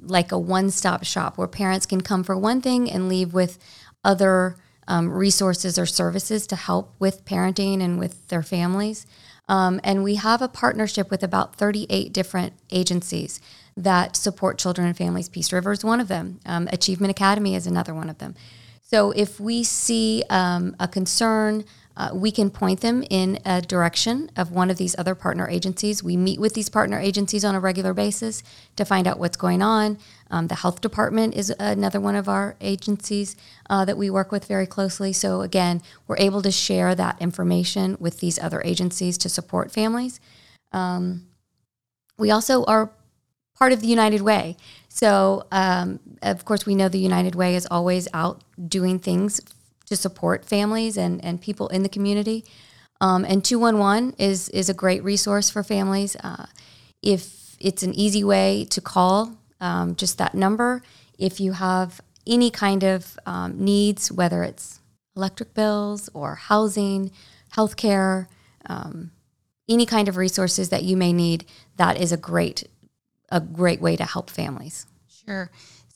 like 0.01 0.31
a 0.31 0.39
one 0.39 0.71
stop 0.71 1.03
shop 1.03 1.37
where 1.37 1.47
parents 1.47 1.85
can 1.85 2.01
come 2.01 2.23
for 2.23 2.37
one 2.37 2.61
thing 2.61 2.89
and 2.89 3.07
leave 3.07 3.33
with 3.33 3.57
other 4.03 4.57
um, 4.87 5.09
resources 5.09 5.77
or 5.77 5.85
services 5.85 6.47
to 6.47 6.55
help 6.55 6.93
with 6.99 7.23
parenting 7.25 7.81
and 7.81 7.99
with 7.99 8.27
their 8.27 8.43
families. 8.43 9.05
Um, 9.47 9.79
and 9.83 10.03
we 10.03 10.15
have 10.15 10.41
a 10.41 10.47
partnership 10.47 11.09
with 11.11 11.23
about 11.23 11.55
38 11.55 12.13
different 12.13 12.53
agencies 12.71 13.39
that 13.75 14.15
support 14.15 14.57
children 14.57 14.87
and 14.87 14.97
families. 14.97 15.29
Peace 15.29 15.51
River 15.53 15.71
is 15.71 15.83
one 15.83 15.99
of 15.99 16.07
them, 16.07 16.39
um, 16.45 16.67
Achievement 16.71 17.11
Academy 17.11 17.55
is 17.55 17.67
another 17.67 17.93
one 17.93 18.09
of 18.09 18.17
them. 18.17 18.35
So 18.81 19.11
if 19.11 19.39
we 19.39 19.63
see 19.63 20.23
um, 20.29 20.75
a 20.79 20.87
concern, 20.87 21.63
uh, 21.97 22.09
we 22.13 22.31
can 22.31 22.49
point 22.49 22.81
them 22.81 23.03
in 23.09 23.39
a 23.45 23.61
direction 23.61 24.31
of 24.35 24.51
one 24.51 24.69
of 24.69 24.77
these 24.77 24.97
other 24.97 25.15
partner 25.15 25.47
agencies. 25.49 26.01
We 26.01 26.15
meet 26.15 26.39
with 26.39 26.53
these 26.53 26.69
partner 26.69 26.99
agencies 26.99 27.43
on 27.43 27.55
a 27.55 27.59
regular 27.59 27.93
basis 27.93 28.43
to 28.75 28.85
find 28.85 29.07
out 29.07 29.19
what's 29.19 29.37
going 29.37 29.61
on. 29.61 29.97
Um, 30.29 30.47
the 30.47 30.55
health 30.55 30.81
department 30.81 31.35
is 31.35 31.53
another 31.59 31.99
one 31.99 32.15
of 32.15 32.29
our 32.29 32.55
agencies 32.61 33.35
uh, 33.69 33.83
that 33.85 33.97
we 33.97 34.09
work 34.09 34.31
with 34.31 34.45
very 34.45 34.65
closely. 34.65 35.11
So, 35.11 35.41
again, 35.41 35.81
we're 36.07 36.17
able 36.17 36.41
to 36.43 36.51
share 36.51 36.95
that 36.95 37.21
information 37.21 37.97
with 37.99 38.19
these 38.19 38.39
other 38.39 38.61
agencies 38.63 39.17
to 39.19 39.29
support 39.29 39.71
families. 39.71 40.19
Um, 40.71 41.27
we 42.17 42.31
also 42.31 42.63
are 42.65 42.91
part 43.57 43.73
of 43.73 43.81
the 43.81 43.87
United 43.87 44.21
Way. 44.21 44.57
So, 44.87 45.45
um, 45.51 45.99
of 46.21 46.45
course, 46.45 46.65
we 46.65 46.75
know 46.75 46.87
the 46.87 46.99
United 46.99 47.35
Way 47.35 47.55
is 47.55 47.67
always 47.69 48.07
out 48.13 48.43
doing 48.67 48.97
things 48.97 49.41
to 49.91 49.97
support 49.97 50.45
families 50.45 50.95
and, 50.95 51.21
and 51.21 51.41
people 51.41 51.67
in 51.67 51.83
the 51.83 51.89
community. 51.89 52.45
Um, 53.01 53.25
and 53.25 53.43
211 53.43 54.15
is, 54.17 54.47
is 54.49 54.69
a 54.69 54.73
great 54.73 55.03
resource 55.03 55.49
for 55.49 55.63
families. 55.63 56.15
Uh, 56.23 56.45
if 57.01 57.57
it's 57.59 57.83
an 57.83 57.93
easy 57.93 58.23
way 58.23 58.65
to 58.69 58.79
call, 58.79 59.35
um, 59.59 59.97
just 59.97 60.17
that 60.17 60.33
number. 60.33 60.81
If 61.19 61.41
you 61.41 61.51
have 61.51 61.99
any 62.25 62.49
kind 62.51 62.85
of 62.85 63.19
um, 63.25 63.65
needs, 63.65 64.09
whether 64.09 64.43
it's 64.43 64.79
electric 65.17 65.53
bills 65.53 66.09
or 66.13 66.35
housing, 66.35 67.11
healthcare, 67.53 68.27
um, 68.67 69.11
any 69.67 69.85
kind 69.85 70.07
of 70.07 70.15
resources 70.15 70.69
that 70.69 70.83
you 70.83 70.95
may 70.95 71.11
need, 71.11 71.43
that 71.75 71.99
is 71.99 72.13
a 72.13 72.17
great 72.17 72.63
a 73.29 73.41
great 73.41 73.81
way 73.81 73.97
to 73.97 74.05
help 74.05 74.29
families. 74.29 74.85
Sure. 75.25 75.49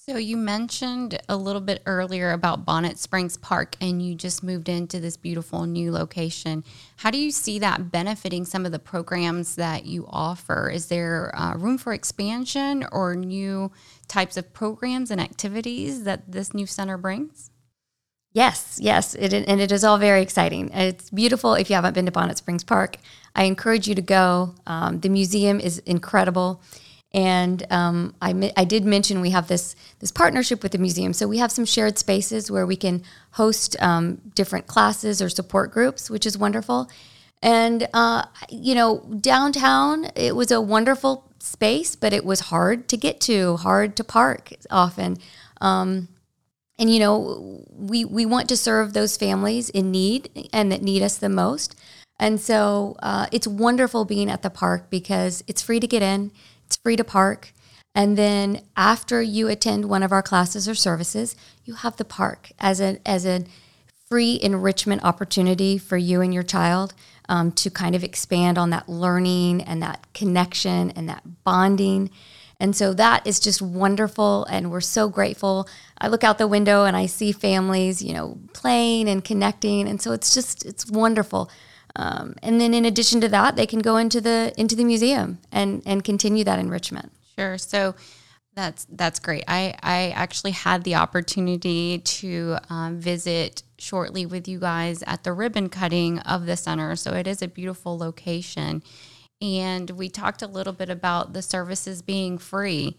So 0.07 0.17
you 0.17 0.37
mentioned 0.37 1.19
a 1.27 1.35
little 1.35 1.61
bit 1.61 1.81
earlier 1.87 2.31
about 2.31 2.63
Bonnet 2.63 2.99
Springs 2.99 3.37
Park 3.37 3.75
and 3.81 4.03
you 4.03 4.13
just 4.13 4.43
moved 4.43 4.69
into 4.69 4.99
this 4.99 5.17
beautiful 5.17 5.65
new 5.65 5.91
location. 5.91 6.63
How 6.97 7.09
do 7.09 7.17
you 7.17 7.31
see 7.31 7.57
that 7.57 7.91
benefiting 7.91 8.45
some 8.45 8.67
of 8.67 8.71
the 8.71 8.77
programs 8.77 9.55
that 9.55 9.85
you 9.85 10.05
offer? 10.07 10.69
Is 10.69 10.89
there 10.89 11.35
uh, 11.35 11.55
room 11.55 11.79
for 11.79 11.91
expansion 11.91 12.85
or 12.91 13.15
new 13.15 13.71
types 14.07 14.37
of 14.37 14.53
programs 14.53 15.09
and 15.09 15.19
activities 15.19 16.03
that 16.03 16.31
this 16.31 16.53
new 16.53 16.67
center 16.67 16.99
brings? 16.99 17.49
Yes, 18.31 18.77
yes, 18.79 19.15
it, 19.15 19.33
and 19.33 19.59
it 19.59 19.71
is 19.71 19.83
all 19.83 19.97
very 19.97 20.21
exciting. 20.21 20.69
It's 20.71 21.09
beautiful. 21.09 21.55
If 21.55 21.71
you 21.71 21.77
haven't 21.77 21.95
been 21.95 22.05
to 22.05 22.11
Bonnet 22.11 22.37
Springs 22.37 22.63
Park, 22.63 22.97
I 23.35 23.45
encourage 23.45 23.87
you 23.87 23.95
to 23.95 24.03
go. 24.03 24.53
Um, 24.67 24.99
the 24.99 25.09
museum 25.09 25.59
is 25.59 25.79
incredible. 25.79 26.61
And 27.15 27.65
um, 27.71 28.13
I, 28.21 28.51
I 28.57 28.65
did 28.65 28.83
mention 28.83 29.21
we 29.21 29.29
have 29.29 29.47
this 29.47 29.73
this 29.99 30.11
partnership 30.11 30.61
with 30.61 30.73
the 30.73 30.77
museum, 30.77 31.13
so 31.13 31.29
we 31.29 31.37
have 31.37 31.49
some 31.49 31.63
shared 31.63 31.97
spaces 31.97 32.51
where 32.51 32.65
we 32.65 32.75
can 32.75 33.03
host 33.31 33.81
um, 33.81 34.21
different 34.35 34.67
classes 34.67 35.21
or 35.21 35.29
support 35.29 35.71
groups, 35.71 36.09
which 36.09 36.25
is 36.25 36.37
wonderful. 36.37 36.89
And 37.41 37.87
uh, 37.93 38.25
you 38.49 38.75
know, 38.75 38.99
downtown 39.21 40.07
it 40.17 40.35
was 40.35 40.51
a 40.51 40.59
wonderful 40.59 41.31
space, 41.39 41.95
but 41.95 42.11
it 42.11 42.25
was 42.25 42.41
hard 42.41 42.89
to 42.89 42.97
get 42.97 43.21
to, 43.21 43.55
hard 43.57 43.95
to 43.95 44.03
park 44.03 44.51
often. 44.69 45.17
Um, 45.61 46.09
and 46.77 46.93
you 46.93 46.99
know, 46.99 47.63
we 47.71 48.03
we 48.03 48.25
want 48.25 48.49
to 48.49 48.57
serve 48.57 48.91
those 48.91 49.15
families 49.15 49.69
in 49.69 49.89
need 49.89 50.49
and 50.51 50.69
that 50.69 50.81
need 50.81 51.01
us 51.01 51.17
the 51.17 51.29
most. 51.29 51.79
And 52.19 52.41
so 52.41 52.97
uh, 53.01 53.27
it's 53.31 53.47
wonderful 53.47 54.03
being 54.03 54.29
at 54.29 54.41
the 54.41 54.49
park 54.49 54.89
because 54.89 55.43
it's 55.47 55.61
free 55.61 55.79
to 55.79 55.87
get 55.87 56.01
in. 56.01 56.31
It's 56.75 56.81
free 56.81 56.97
to 56.97 57.05
park. 57.05 57.53
And 57.95 58.17
then 58.17 58.61
after 58.75 59.21
you 59.21 59.47
attend 59.47 59.85
one 59.85 60.03
of 60.03 60.11
our 60.11 60.21
classes 60.21 60.67
or 60.67 60.75
services, 60.75 61.33
you 61.63 61.75
have 61.75 61.95
the 61.95 62.03
park 62.03 62.51
as 62.59 62.81
a 62.81 62.99
as 63.05 63.25
a 63.25 63.45
free 64.09 64.37
enrichment 64.43 65.01
opportunity 65.01 65.77
for 65.77 65.95
you 65.95 66.19
and 66.19 66.33
your 66.33 66.43
child 66.43 66.93
um, 67.29 67.53
to 67.53 67.69
kind 67.69 67.95
of 67.95 68.03
expand 68.03 68.57
on 68.57 68.71
that 68.71 68.89
learning 68.89 69.61
and 69.61 69.81
that 69.81 70.05
connection 70.13 70.91
and 70.91 71.07
that 71.07 71.23
bonding. 71.45 72.09
And 72.59 72.75
so 72.75 72.93
that 72.93 73.25
is 73.25 73.39
just 73.39 73.61
wonderful, 73.61 74.43
and 74.49 74.69
we're 74.69 74.81
so 74.81 75.07
grateful. 75.07 75.69
I 75.97 76.09
look 76.09 76.25
out 76.25 76.37
the 76.37 76.47
window 76.47 76.83
and 76.83 76.97
I 76.97 77.05
see 77.05 77.31
families, 77.31 78.01
you 78.01 78.13
know, 78.13 78.37
playing 78.51 79.07
and 79.07 79.23
connecting, 79.23 79.87
and 79.87 80.01
so 80.01 80.11
it's 80.11 80.33
just 80.33 80.65
it's 80.65 80.85
wonderful. 80.91 81.49
Um, 81.95 82.35
and 82.41 82.59
then 82.59 82.73
in 82.73 82.85
addition 82.85 83.21
to 83.21 83.29
that, 83.29 83.55
they 83.55 83.65
can 83.65 83.79
go 83.79 83.97
into 83.97 84.19
the 84.21 84.53
into 84.57 84.75
the 84.75 84.83
museum 84.83 85.39
and 85.51 85.81
and 85.85 86.03
continue 86.03 86.43
that 86.43 86.59
enrichment. 86.59 87.11
Sure. 87.37 87.57
So 87.57 87.95
that's 88.55 88.85
that's 88.89 89.19
great. 89.19 89.43
I 89.47 89.75
I 89.83 90.09
actually 90.15 90.51
had 90.51 90.83
the 90.83 90.95
opportunity 90.95 91.99
to 91.99 92.57
um, 92.69 92.99
visit 92.99 93.63
shortly 93.77 94.25
with 94.25 94.47
you 94.47 94.59
guys 94.59 95.03
at 95.03 95.23
the 95.23 95.33
ribbon 95.33 95.69
cutting 95.69 96.19
of 96.19 96.45
the 96.45 96.57
center. 96.57 96.95
So 96.95 97.11
it 97.13 97.27
is 97.27 97.41
a 97.41 97.47
beautiful 97.47 97.97
location, 97.97 98.81
and 99.41 99.89
we 99.91 100.09
talked 100.09 100.41
a 100.41 100.47
little 100.47 100.73
bit 100.73 100.89
about 100.89 101.33
the 101.33 101.41
services 101.41 102.01
being 102.01 102.37
free. 102.37 102.97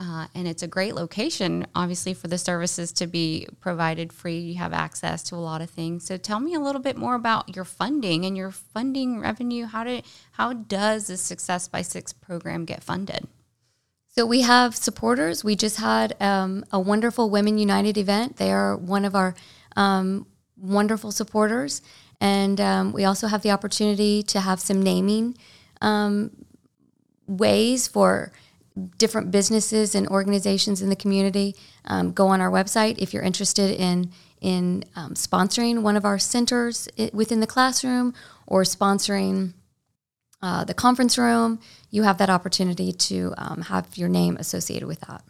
Uh, 0.00 0.28
and 0.32 0.46
it's 0.46 0.62
a 0.62 0.68
great 0.68 0.94
location, 0.94 1.66
obviously, 1.74 2.14
for 2.14 2.28
the 2.28 2.38
services 2.38 2.92
to 2.92 3.06
be 3.06 3.48
provided 3.60 4.12
free. 4.12 4.38
You 4.38 4.54
have 4.58 4.72
access 4.72 5.24
to 5.24 5.34
a 5.34 5.36
lot 5.36 5.60
of 5.60 5.70
things. 5.70 6.04
So, 6.04 6.16
tell 6.16 6.38
me 6.38 6.54
a 6.54 6.60
little 6.60 6.80
bit 6.80 6.96
more 6.96 7.16
about 7.16 7.56
your 7.56 7.64
funding 7.64 8.24
and 8.24 8.36
your 8.36 8.52
funding 8.52 9.18
revenue. 9.18 9.66
How 9.66 9.82
did 9.82 10.04
how 10.32 10.52
does 10.52 11.08
the 11.08 11.16
Success 11.16 11.66
by 11.66 11.82
Six 11.82 12.12
program 12.12 12.64
get 12.64 12.84
funded? 12.84 13.26
So 14.18 14.26
we 14.26 14.40
have 14.40 14.74
supporters. 14.74 15.44
We 15.44 15.54
just 15.54 15.76
had 15.76 16.20
um, 16.20 16.64
a 16.72 16.80
wonderful 16.80 17.30
Women 17.30 17.56
United 17.56 17.96
event. 17.96 18.36
They 18.36 18.50
are 18.50 18.76
one 18.76 19.04
of 19.04 19.14
our 19.14 19.36
um, 19.76 20.26
wonderful 20.56 21.12
supporters, 21.12 21.82
and 22.20 22.60
um, 22.60 22.92
we 22.92 23.04
also 23.04 23.28
have 23.28 23.42
the 23.42 23.52
opportunity 23.52 24.24
to 24.24 24.40
have 24.40 24.58
some 24.58 24.82
naming 24.82 25.38
um, 25.80 26.32
ways 27.28 27.86
for 27.86 28.32
different 28.98 29.30
businesses 29.30 29.94
and 29.94 30.06
organizations 30.08 30.82
in 30.82 30.88
the 30.88 30.96
community. 30.96 31.54
Um, 31.84 32.12
go 32.12 32.28
on 32.28 32.40
our 32.40 32.50
website 32.50 32.98
if 32.98 33.12
you're 33.12 33.22
interested 33.22 33.78
in 33.78 34.10
in 34.40 34.84
um, 34.94 35.14
sponsoring 35.14 35.82
one 35.82 35.96
of 35.96 36.04
our 36.04 36.18
centers 36.18 36.88
within 37.12 37.40
the 37.40 37.46
classroom 37.46 38.14
or 38.46 38.62
sponsoring 38.62 39.52
uh, 40.42 40.64
the 40.64 40.74
conference 40.74 41.18
room. 41.18 41.58
You 41.90 42.04
have 42.04 42.18
that 42.18 42.30
opportunity 42.30 42.92
to 42.92 43.34
um, 43.36 43.62
have 43.62 43.96
your 43.96 44.08
name 44.08 44.36
associated 44.36 44.86
with 44.86 45.00
that. 45.00 45.24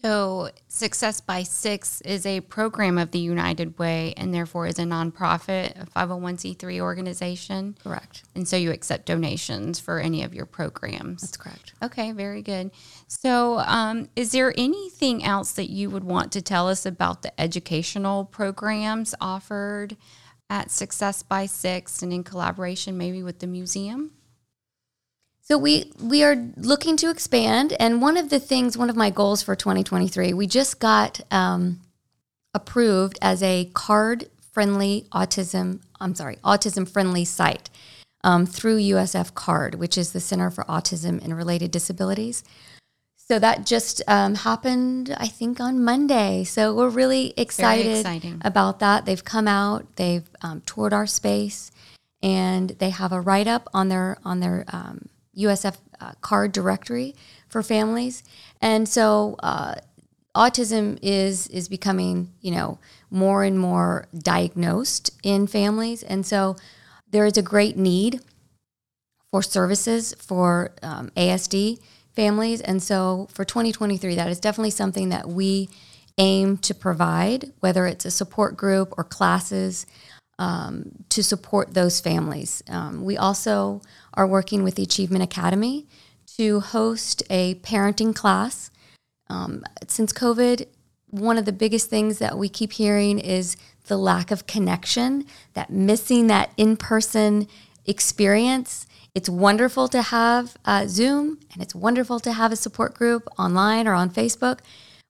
So, 0.00 0.50
Success 0.68 1.20
by 1.20 1.42
Six 1.42 2.00
is 2.02 2.24
a 2.24 2.40
program 2.42 2.98
of 2.98 3.10
the 3.10 3.18
United 3.18 3.78
Way 3.80 4.14
and 4.16 4.32
therefore 4.32 4.68
is 4.68 4.78
a 4.78 4.84
nonprofit, 4.84 5.82
a 5.82 5.86
501c3 5.86 6.78
organization. 6.78 7.76
Correct. 7.82 8.22
And 8.36 8.46
so 8.46 8.56
you 8.56 8.70
accept 8.70 9.06
donations 9.06 9.80
for 9.80 9.98
any 9.98 10.22
of 10.22 10.34
your 10.34 10.46
programs. 10.46 11.22
That's 11.22 11.36
correct. 11.36 11.72
Okay, 11.82 12.12
very 12.12 12.42
good. 12.42 12.70
So, 13.08 13.58
um, 13.58 14.08
is 14.14 14.30
there 14.30 14.54
anything 14.56 15.24
else 15.24 15.52
that 15.52 15.68
you 15.68 15.90
would 15.90 16.04
want 16.04 16.30
to 16.32 16.42
tell 16.42 16.68
us 16.68 16.86
about 16.86 17.22
the 17.22 17.40
educational 17.40 18.24
programs 18.24 19.16
offered 19.20 19.96
at 20.48 20.70
Success 20.70 21.24
by 21.24 21.46
Six 21.46 22.02
and 22.02 22.12
in 22.12 22.22
collaboration 22.22 22.96
maybe 22.96 23.24
with 23.24 23.40
the 23.40 23.48
museum? 23.48 24.12
So 25.50 25.56
we 25.56 25.90
we 25.98 26.22
are 26.24 26.36
looking 26.58 26.98
to 26.98 27.08
expand, 27.08 27.72
and 27.80 28.02
one 28.02 28.18
of 28.18 28.28
the 28.28 28.38
things, 28.38 28.76
one 28.76 28.90
of 28.90 28.96
my 28.96 29.08
goals 29.08 29.42
for 29.42 29.56
2023, 29.56 30.34
we 30.34 30.46
just 30.46 30.78
got 30.78 31.22
um, 31.30 31.80
approved 32.52 33.18
as 33.22 33.42
a 33.42 33.70
CARD 33.72 34.28
friendly 34.52 35.06
autism. 35.10 35.80
I'm 36.00 36.14
sorry, 36.14 36.36
autism 36.44 36.86
friendly 36.86 37.24
site 37.24 37.70
um, 38.22 38.44
through 38.44 38.76
USF 38.76 39.34
CARD, 39.34 39.76
which 39.76 39.96
is 39.96 40.12
the 40.12 40.20
Center 40.20 40.50
for 40.50 40.64
Autism 40.64 41.24
and 41.24 41.34
Related 41.34 41.70
Disabilities. 41.70 42.44
So 43.16 43.38
that 43.38 43.64
just 43.64 44.02
um, 44.06 44.34
happened, 44.34 45.16
I 45.18 45.28
think, 45.28 45.60
on 45.60 45.82
Monday. 45.82 46.44
So 46.44 46.74
we're 46.74 46.90
really 46.90 47.32
excited 47.38 48.06
about 48.42 48.80
that. 48.80 49.06
They've 49.06 49.24
come 49.24 49.48
out, 49.48 49.96
they've 49.96 50.28
um, 50.42 50.60
toured 50.66 50.92
our 50.92 51.06
space, 51.06 51.70
and 52.22 52.68
they 52.68 52.90
have 52.90 53.12
a 53.12 53.20
write 53.22 53.46
up 53.46 53.66
on 53.72 53.88
their 53.88 54.18
on 54.26 54.40
their 54.40 54.66
um, 54.68 55.08
USF 55.38 55.76
uh, 56.00 56.12
CARD 56.20 56.52
directory 56.52 57.14
for 57.48 57.62
families. 57.62 58.22
And 58.60 58.88
so 58.88 59.36
uh, 59.40 59.76
autism 60.34 60.98
is 61.02 61.46
is 61.48 61.68
becoming, 61.68 62.32
you 62.40 62.50
know, 62.50 62.78
more 63.10 63.44
and 63.44 63.58
more 63.58 64.06
diagnosed 64.16 65.10
in 65.22 65.46
families, 65.46 66.02
and 66.02 66.24
so 66.24 66.56
there 67.10 67.26
is 67.26 67.36
a 67.36 67.42
great 67.42 67.76
need 67.76 68.20
for 69.30 69.42
services 69.42 70.14
for 70.18 70.72
um, 70.82 71.10
ASD 71.16 71.78
families. 72.14 72.60
And 72.60 72.82
so 72.82 73.28
for 73.30 73.44
2023, 73.44 74.14
that 74.16 74.28
is 74.28 74.40
definitely 74.40 74.70
something 74.70 75.10
that 75.10 75.28
we 75.28 75.68
aim 76.18 76.56
to 76.58 76.74
provide, 76.74 77.52
whether 77.60 77.86
it's 77.86 78.04
a 78.04 78.10
support 78.10 78.56
group 78.56 78.92
or 78.98 79.04
classes 79.04 79.86
um, 80.38 80.92
to 81.08 81.22
support 81.22 81.74
those 81.74 82.00
families. 82.00 82.62
Um, 82.68 83.04
we 83.04 83.16
also 83.16 83.82
are 84.14 84.26
working 84.26 84.62
with 84.62 84.76
the 84.76 84.82
Achievement 84.82 85.24
Academy 85.24 85.86
to 86.36 86.60
host 86.60 87.22
a 87.28 87.56
parenting 87.56 88.14
class. 88.14 88.70
Um, 89.28 89.64
since 89.86 90.12
COVID, 90.12 90.66
one 91.10 91.38
of 91.38 91.44
the 91.44 91.52
biggest 91.52 91.90
things 91.90 92.18
that 92.18 92.38
we 92.38 92.48
keep 92.48 92.72
hearing 92.72 93.18
is 93.18 93.56
the 93.86 93.96
lack 93.96 94.30
of 94.30 94.46
connection, 94.46 95.24
that 95.54 95.70
missing 95.70 96.26
that 96.28 96.52
in 96.56 96.76
person 96.76 97.48
experience. 97.86 98.86
It's 99.14 99.28
wonderful 99.28 99.88
to 99.88 100.02
have 100.02 100.56
uh, 100.64 100.86
Zoom 100.86 101.40
and 101.52 101.62
it's 101.62 101.74
wonderful 101.74 102.20
to 102.20 102.32
have 102.32 102.52
a 102.52 102.56
support 102.56 102.94
group 102.94 103.26
online 103.38 103.88
or 103.88 103.94
on 103.94 104.10
Facebook, 104.10 104.60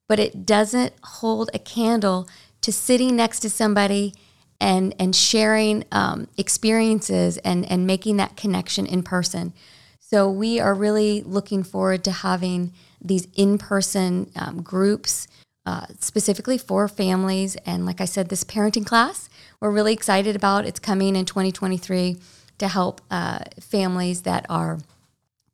but 0.09 0.19
it 0.19 0.47
doesn't 0.47 0.95
hold 1.03 1.51
a 1.53 1.59
candle 1.59 2.29
to 2.63 2.73
sitting 2.73 3.17
next 3.17 3.41
to 3.41 3.51
somebody 3.51 4.15
and 4.61 4.95
and 4.99 5.15
sharing 5.15 5.85
um, 5.93 6.29
experiences 6.37 7.39
and 7.39 7.71
and 7.71 7.87
making 7.87 8.17
that 8.17 8.37
connection 8.37 8.87
in 8.87 9.03
person. 9.03 9.53
So 10.01 10.31
we 10.31 10.59
are 10.59 10.75
really 10.75 11.23
looking 11.23 11.63
forward 11.63 12.03
to 12.05 12.11
having 12.11 12.73
these 13.01 13.29
in 13.35 13.59
person 13.59 14.31
um, 14.37 14.63
groups. 14.63 15.29
Uh, 15.67 15.85
specifically 16.01 16.57
for 16.57 16.89
families. 16.89 17.55
And 17.67 17.85
like 17.85 18.01
I 18.01 18.07
said, 18.07 18.31
this 18.31 18.43
parenting 18.43 18.87
class, 18.87 19.29
we're 19.61 19.71
really 19.71 19.93
excited 19.93 20.35
about. 20.35 20.65
It's 20.65 20.81
coming 20.81 21.15
in 21.15 21.27
2023 21.27 22.17
to 22.57 22.69
help 22.69 23.03
uh, 23.11 23.41
families 23.61 24.23
that 24.23 24.47
are 24.49 24.79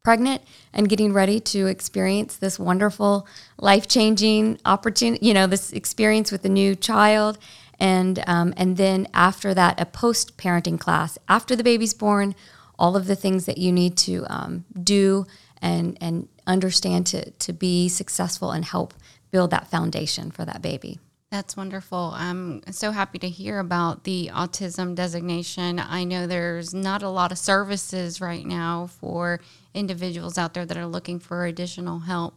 pregnant 0.05 0.43
and 0.73 0.89
getting 0.89 1.13
ready 1.13 1.41
to 1.41 1.67
experience 1.67 2.37
this 2.37 2.59
wonderful, 2.59 3.27
life 3.59 3.89
changing 3.89 4.59
opportunity, 4.67 5.25
you 5.27 5.33
know, 5.33 5.47
this 5.47 5.73
experience 5.73 6.31
with 6.31 6.45
a 6.45 6.49
new 6.49 6.77
child. 6.77 7.39
And, 7.78 8.23
um, 8.26 8.54
and 8.57 8.76
then 8.76 9.09
after 9.14 9.54
that, 9.54 9.81
a 9.81 9.87
post 9.87 10.37
parenting 10.37 10.78
class. 10.78 11.19
After 11.28 11.57
the 11.57 11.64
baby's 11.64 11.95
born, 11.95 12.35
all 12.78 12.97
of 12.97 13.07
the 13.07 13.16
things 13.16 13.47
that 13.47 13.59
you 13.59 13.73
need 13.73 13.97
to 13.99 14.26
um, 14.28 14.64
do 14.83 15.26
and, 15.61 15.97
and 16.00 16.28
understand 16.47 17.07
to, 17.09 17.31
to 17.31 17.52
be 17.52 17.88
successful 17.88 18.50
and 18.50 18.64
help 18.64 18.95
build 19.31 19.50
that 19.50 19.71
foundation 19.71 20.31
for 20.31 20.45
that 20.45 20.62
baby. 20.62 20.99
That's 21.31 21.57
wonderful. 21.57 22.12
I'm 22.14 22.62
so 22.71 22.93
happy 22.93 23.19
to 23.19 23.28
hear 23.28 23.59
about 23.59 24.04
the 24.04 24.31
autism 24.33 24.95
designation. 24.95 25.81
I 25.81 26.04
know 26.04 26.28
there's 26.28 26.73
not 26.73 27.02
a 27.02 27.09
lot 27.09 27.33
of 27.33 27.38
services 27.38 28.21
right 28.21 28.47
now 28.47 28.87
for 28.87 29.40
individuals 29.73 30.38
out 30.38 30.54
there 30.54 30.64
that 30.64 30.76
are 30.76 30.87
looking 30.87 31.19
for 31.19 31.45
additional 31.45 31.99
help 32.00 32.35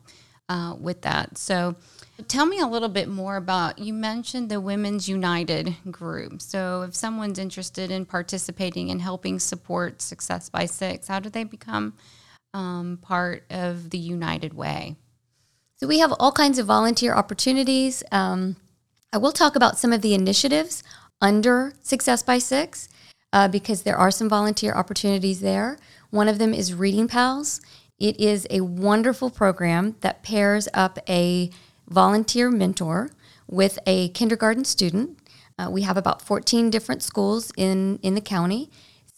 uh, 0.49 0.75
with 0.79 1.01
that. 1.01 1.37
So, 1.37 1.75
tell 2.27 2.45
me 2.45 2.59
a 2.59 2.67
little 2.67 2.89
bit 2.89 3.07
more 3.09 3.35
about 3.35 3.79
you 3.79 3.93
mentioned 3.93 4.49
the 4.49 4.61
Women's 4.61 5.07
United 5.07 5.75
group. 5.91 6.41
So, 6.41 6.83
if 6.83 6.95
someone's 6.95 7.39
interested 7.39 7.91
in 7.91 8.05
participating 8.05 8.89
and 8.91 9.01
helping 9.01 9.39
support 9.39 10.01
Success 10.01 10.49
by 10.49 10.65
Six, 10.65 11.07
how 11.07 11.19
do 11.19 11.29
they 11.29 11.43
become 11.43 11.93
um, 12.53 12.99
part 13.01 13.43
of 13.49 13.89
the 13.89 13.97
United 13.97 14.53
Way? 14.53 14.95
So 15.77 15.85
we 15.85 15.99
have 15.99 16.11
all 16.19 16.31
kinds 16.31 16.57
of 16.57 16.65
volunteer 16.65 17.13
opportunities. 17.13 18.01
Um, 18.11 18.55
I 19.13 19.19
will 19.19 19.31
talk 19.31 19.55
about 19.55 19.77
some 19.77 19.93
of 19.93 20.01
the 20.01 20.15
initiatives 20.15 20.83
under 21.21 21.73
Success 21.83 22.23
by 22.23 22.39
Six 22.39 22.89
uh, 23.31 23.47
because 23.47 23.83
there 23.83 23.95
are 23.95 24.09
some 24.09 24.27
volunteer 24.27 24.73
opportunities 24.73 25.39
there. 25.39 25.77
One 26.09 26.27
of 26.27 26.39
them 26.39 26.51
is 26.51 26.73
Reading 26.73 27.07
Pals. 27.07 27.61
It 27.99 28.19
is 28.19 28.45
a 28.51 28.61
wonderful 28.61 29.31
program 29.31 29.95
that 30.01 30.21
pairs 30.21 30.67
up 30.73 30.99
a 31.09 31.49
volunteer 31.89 32.51
mentor 32.51 33.09
with 33.47 33.79
a 33.87 34.09
kindergarten 34.09 34.65
student. 34.65 35.17
Uh, 35.57 35.69
we 35.71 35.81
have 35.81 35.97
about 35.97 36.21
14 36.21 36.69
different 36.69 37.01
schools 37.01 37.51
in, 37.57 37.97
in 38.03 38.13
the 38.13 38.21
county. 38.21 38.69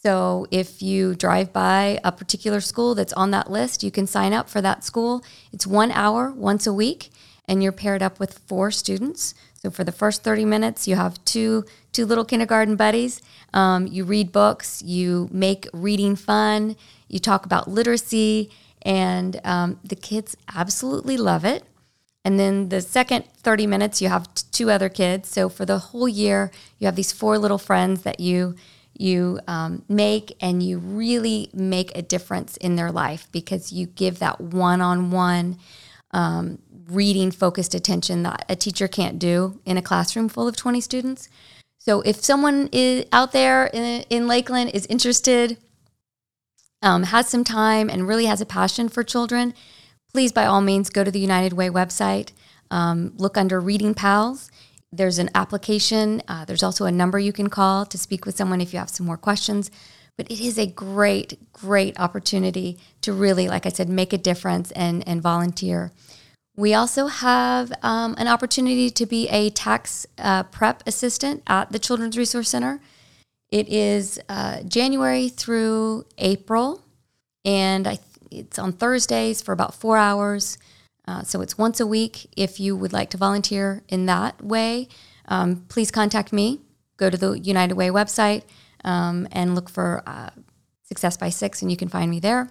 So 0.02 0.46
if 0.50 0.80
you 0.80 1.14
drive 1.14 1.52
by 1.52 2.00
a 2.02 2.10
particular 2.10 2.62
school 2.62 2.94
that's 2.94 3.12
on 3.12 3.32
that 3.32 3.50
list, 3.50 3.82
you 3.82 3.90
can 3.90 4.06
sign 4.06 4.32
up 4.32 4.48
for 4.48 4.62
that 4.62 4.82
school. 4.82 5.22
It's 5.52 5.66
one 5.66 5.90
hour 5.90 6.32
once 6.32 6.66
a 6.66 6.72
week, 6.72 7.10
and 7.46 7.62
you're 7.62 7.72
paired 7.72 8.02
up 8.02 8.18
with 8.18 8.38
four 8.46 8.70
students. 8.70 9.34
So 9.56 9.70
for 9.70 9.84
the 9.84 9.92
first 9.92 10.24
30 10.24 10.46
minutes, 10.46 10.88
you 10.88 10.96
have 10.96 11.22
two 11.26 11.66
two 11.92 12.06
little 12.06 12.24
kindergarten 12.24 12.76
buddies. 12.76 13.20
Um, 13.52 13.86
you 13.86 14.04
read 14.04 14.32
books, 14.32 14.80
you 14.80 15.28
make 15.32 15.66
reading 15.74 16.16
fun, 16.16 16.76
you 17.08 17.18
talk 17.18 17.44
about 17.44 17.68
literacy, 17.68 18.50
and 18.82 19.40
um, 19.44 19.78
the 19.84 19.96
kids 19.96 20.36
absolutely 20.54 21.16
love 21.16 21.44
it. 21.44 21.64
And 22.24 22.38
then 22.38 22.68
the 22.68 22.80
second 22.80 23.24
30 23.38 23.66
minutes, 23.66 24.02
you 24.02 24.08
have 24.08 24.32
t- 24.34 24.44
two 24.52 24.70
other 24.70 24.88
kids. 24.88 25.28
So 25.28 25.48
for 25.48 25.64
the 25.64 25.78
whole 25.78 26.08
year, 26.08 26.50
you 26.78 26.86
have 26.86 26.96
these 26.96 27.12
four 27.12 27.38
little 27.38 27.58
friends 27.58 28.02
that 28.02 28.20
you 28.20 28.56
you 29.00 29.40
um, 29.48 29.82
make 29.88 30.36
and 30.42 30.62
you 30.62 30.78
really 30.78 31.48
make 31.54 31.96
a 31.96 32.02
difference 32.02 32.58
in 32.58 32.76
their 32.76 32.92
life 32.92 33.28
because 33.32 33.72
you 33.72 33.86
give 33.86 34.18
that 34.18 34.38
one-on-one 34.40 35.56
um, 36.10 36.58
reading 36.88 37.30
focused 37.30 37.74
attention 37.74 38.24
that 38.24 38.44
a 38.48 38.54
teacher 38.54 38.86
can't 38.86 39.18
do 39.18 39.58
in 39.64 39.78
a 39.78 39.82
classroom 39.82 40.28
full 40.28 40.46
of 40.46 40.54
20 40.54 40.82
students 40.82 41.30
so 41.78 42.02
if 42.02 42.22
someone 42.22 42.68
is 42.72 43.06
out 43.10 43.32
there 43.32 43.66
in, 43.68 44.02
in 44.10 44.26
lakeland 44.26 44.70
is 44.74 44.84
interested 44.86 45.56
um, 46.82 47.04
has 47.04 47.28
some 47.28 47.44
time 47.44 47.88
and 47.90 48.08
really 48.08 48.26
has 48.26 48.40
a 48.40 48.46
passion 48.46 48.88
for 48.88 49.02
children 49.02 49.54
please 50.12 50.32
by 50.32 50.44
all 50.44 50.60
means 50.60 50.90
go 50.90 51.04
to 51.04 51.10
the 51.10 51.20
united 51.20 51.52
way 51.52 51.68
website 51.68 52.32
um, 52.70 53.12
look 53.16 53.36
under 53.36 53.60
reading 53.60 53.94
pals 53.94 54.50
there's 54.92 55.18
an 55.18 55.30
application. 55.34 56.22
Uh, 56.26 56.44
there's 56.44 56.62
also 56.62 56.84
a 56.84 56.92
number 56.92 57.18
you 57.18 57.32
can 57.32 57.48
call 57.48 57.86
to 57.86 57.98
speak 57.98 58.26
with 58.26 58.36
someone 58.36 58.60
if 58.60 58.72
you 58.72 58.78
have 58.78 58.90
some 58.90 59.06
more 59.06 59.16
questions. 59.16 59.70
But 60.16 60.30
it 60.30 60.40
is 60.40 60.58
a 60.58 60.66
great, 60.66 61.38
great 61.52 61.98
opportunity 61.98 62.78
to 63.02 63.12
really, 63.12 63.48
like 63.48 63.66
I 63.66 63.70
said, 63.70 63.88
make 63.88 64.12
a 64.12 64.18
difference 64.18 64.70
and, 64.72 65.06
and 65.08 65.22
volunteer. 65.22 65.92
We 66.56 66.74
also 66.74 67.06
have 67.06 67.72
um, 67.82 68.16
an 68.18 68.26
opportunity 68.26 68.90
to 68.90 69.06
be 69.06 69.28
a 69.28 69.50
tax 69.50 70.06
uh, 70.18 70.42
prep 70.42 70.82
assistant 70.86 71.42
at 71.46 71.72
the 71.72 71.78
Children's 71.78 72.18
Resource 72.18 72.50
Center. 72.50 72.80
It 73.50 73.68
is 73.68 74.20
uh, 74.28 74.62
January 74.62 75.28
through 75.28 76.06
April, 76.18 76.82
and 77.44 77.86
I, 77.88 77.98
it's 78.30 78.58
on 78.58 78.72
Thursdays 78.72 79.42
for 79.42 79.52
about 79.52 79.74
four 79.74 79.96
hours. 79.96 80.56
Uh, 81.06 81.22
so 81.22 81.40
it's 81.40 81.58
once 81.58 81.80
a 81.80 81.86
week. 81.86 82.30
If 82.36 82.60
you 82.60 82.76
would 82.76 82.92
like 82.92 83.10
to 83.10 83.16
volunteer 83.16 83.82
in 83.88 84.06
that 84.06 84.42
way, 84.44 84.88
um, 85.26 85.64
please 85.68 85.90
contact 85.90 86.32
me. 86.32 86.60
Go 86.96 87.10
to 87.10 87.16
the 87.16 87.32
United 87.32 87.74
Way 87.74 87.88
website 87.88 88.44
um, 88.84 89.26
and 89.32 89.54
look 89.54 89.68
for 89.68 90.02
uh, 90.06 90.30
Success 90.84 91.16
by 91.16 91.30
Six, 91.30 91.62
and 91.62 91.70
you 91.70 91.76
can 91.76 91.88
find 91.88 92.10
me 92.10 92.20
there. 92.20 92.50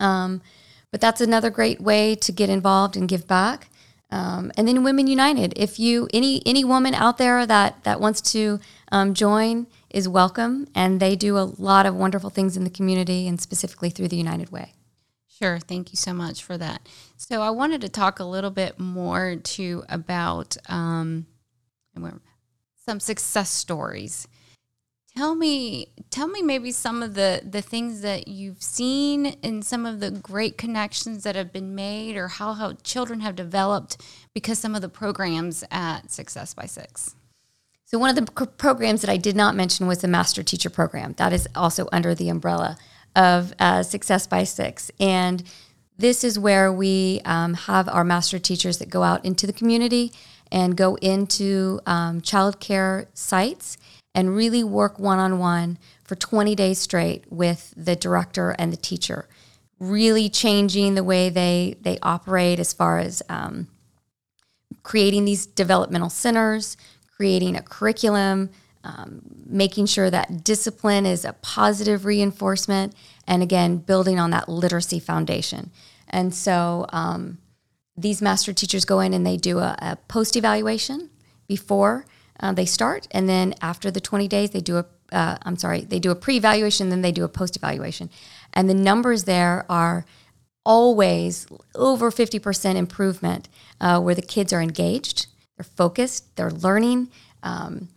Um, 0.00 0.42
but 0.90 1.00
that's 1.00 1.20
another 1.20 1.50
great 1.50 1.80
way 1.80 2.16
to 2.16 2.32
get 2.32 2.50
involved 2.50 2.96
and 2.96 3.08
give 3.08 3.28
back. 3.28 3.68
Um, 4.10 4.52
and 4.56 4.68
then 4.68 4.84
Women 4.84 5.06
United. 5.06 5.54
If 5.56 5.78
you 5.78 6.08
any 6.12 6.42
any 6.44 6.64
woman 6.64 6.94
out 6.94 7.16
there 7.16 7.46
that 7.46 7.82
that 7.84 7.98
wants 7.98 8.20
to 8.32 8.60
um, 8.90 9.14
join 9.14 9.66
is 9.92 10.08
welcome, 10.08 10.66
and 10.74 11.00
they 11.00 11.16
do 11.16 11.38
a 11.38 11.44
lot 11.58 11.86
of 11.86 11.94
wonderful 11.94 12.30
things 12.30 12.56
in 12.56 12.64
the 12.64 12.70
community, 12.70 13.28
and 13.28 13.40
specifically 13.40 13.90
through 13.90 14.08
the 14.08 14.16
United 14.16 14.50
Way. 14.50 14.74
Sure. 15.28 15.58
Thank 15.58 15.92
you 15.92 15.96
so 15.96 16.12
much 16.12 16.44
for 16.44 16.56
that. 16.58 16.88
So 17.16 17.42
I 17.42 17.50
wanted 17.50 17.80
to 17.80 17.88
talk 17.88 18.20
a 18.20 18.24
little 18.24 18.50
bit 18.50 18.78
more 18.78 19.36
too 19.36 19.82
about 19.88 20.56
um, 20.68 21.26
some 22.76 23.00
success 23.00 23.50
stories. 23.50 24.28
Tell 25.16 25.34
me, 25.34 25.88
tell 26.10 26.28
me 26.28 26.42
maybe 26.42 26.70
some 26.70 27.02
of 27.02 27.14
the 27.14 27.42
the 27.44 27.60
things 27.60 28.00
that 28.00 28.28
you've 28.28 28.62
seen 28.62 29.36
and 29.42 29.64
some 29.64 29.84
of 29.84 30.00
the 30.00 30.10
great 30.10 30.56
connections 30.56 31.24
that 31.24 31.36
have 31.36 31.52
been 31.52 31.74
made, 31.74 32.16
or 32.16 32.28
how 32.28 32.54
how 32.54 32.74
children 32.82 33.20
have 33.20 33.34
developed 33.34 34.00
because 34.32 34.58
some 34.58 34.74
of 34.74 34.80
the 34.80 34.88
programs 34.88 35.64
at 35.70 36.10
Success 36.10 36.54
by 36.54 36.66
Six. 36.66 37.14
So 37.92 37.98
one 37.98 38.08
of 38.08 38.16
the 38.16 38.46
programs 38.46 39.02
that 39.02 39.10
I 39.10 39.18
did 39.18 39.36
not 39.36 39.54
mention 39.54 39.86
was 39.86 39.98
the 39.98 40.08
Master 40.08 40.42
Teacher 40.42 40.70
Program. 40.70 41.12
That 41.18 41.34
is 41.34 41.46
also 41.54 41.90
under 41.92 42.14
the 42.14 42.30
umbrella 42.30 42.78
of 43.14 43.52
uh, 43.58 43.82
Success 43.82 44.26
by 44.26 44.44
Six. 44.44 44.90
And 44.98 45.42
This 45.98 46.24
is 46.24 46.38
where 46.38 46.72
we 46.72 47.20
um, 47.26 47.52
have 47.52 47.86
our 47.90 48.02
master 48.02 48.38
teachers 48.38 48.78
that 48.78 48.88
go 48.88 49.02
out 49.02 49.22
into 49.26 49.46
the 49.46 49.52
community 49.52 50.10
and 50.50 50.74
go 50.74 50.94
into 51.02 51.80
um, 51.84 52.22
childcare 52.22 53.08
sites 53.12 53.76
and 54.14 54.34
really 54.34 54.64
work 54.64 54.98
one 54.98 55.18
on 55.18 55.38
one 55.38 55.76
for 56.02 56.14
20 56.14 56.54
days 56.54 56.78
straight 56.78 57.30
with 57.30 57.74
the 57.76 57.94
director 57.94 58.56
and 58.58 58.72
the 58.72 58.78
teacher, 58.78 59.28
really 59.78 60.30
changing 60.30 60.94
the 60.94 61.04
way 61.04 61.28
they, 61.28 61.76
they 61.82 61.98
operate 62.02 62.58
as 62.58 62.72
far 62.72 62.98
as 62.98 63.22
um, 63.28 63.68
creating 64.82 65.26
these 65.26 65.44
developmental 65.44 66.10
centers, 66.10 66.78
creating 67.22 67.56
a 67.56 67.62
curriculum, 67.62 68.50
um, 68.82 69.22
making 69.46 69.86
sure 69.86 70.10
that 70.10 70.42
discipline 70.42 71.06
is 71.06 71.24
a 71.24 71.32
positive 71.34 72.04
reinforcement, 72.04 72.92
and 73.28 73.44
again, 73.44 73.76
building 73.76 74.18
on 74.18 74.30
that 74.30 74.48
literacy 74.48 74.98
foundation. 74.98 75.70
And 76.08 76.34
so 76.34 76.84
um, 76.88 77.38
these 77.96 78.20
master 78.20 78.52
teachers 78.52 78.84
go 78.84 78.98
in 78.98 79.14
and 79.14 79.24
they 79.24 79.36
do 79.36 79.60
a, 79.60 79.76
a 79.78 79.96
post 80.08 80.34
evaluation 80.34 81.10
before 81.46 82.06
uh, 82.40 82.50
they 82.54 82.66
start, 82.66 83.06
and 83.12 83.28
then 83.28 83.54
after 83.62 83.88
the 83.88 84.00
20 84.00 84.26
days, 84.26 84.50
they 84.50 84.60
do 84.60 84.78
a 84.78 84.86
uh, 85.12 85.36
I'm 85.42 85.56
sorry, 85.56 85.82
they 85.82 86.00
do 86.00 86.10
a 86.10 86.16
pre 86.16 86.38
evaluation, 86.38 86.88
then 86.88 87.02
they 87.02 87.12
do 87.12 87.22
a 87.22 87.28
post 87.28 87.54
evaluation. 87.54 88.10
And 88.52 88.68
the 88.68 88.74
numbers 88.74 89.24
there 89.24 89.64
are 89.68 90.06
always 90.64 91.46
over 91.76 92.10
50% 92.10 92.74
improvement 92.74 93.48
uh, 93.80 94.00
where 94.00 94.14
the 94.14 94.22
kids 94.22 94.52
are 94.52 94.62
engaged, 94.62 95.26
they're 95.56 95.64
focused, 95.64 96.36
they're 96.36 96.50
learning. 96.50 97.08
Um, 97.42 97.88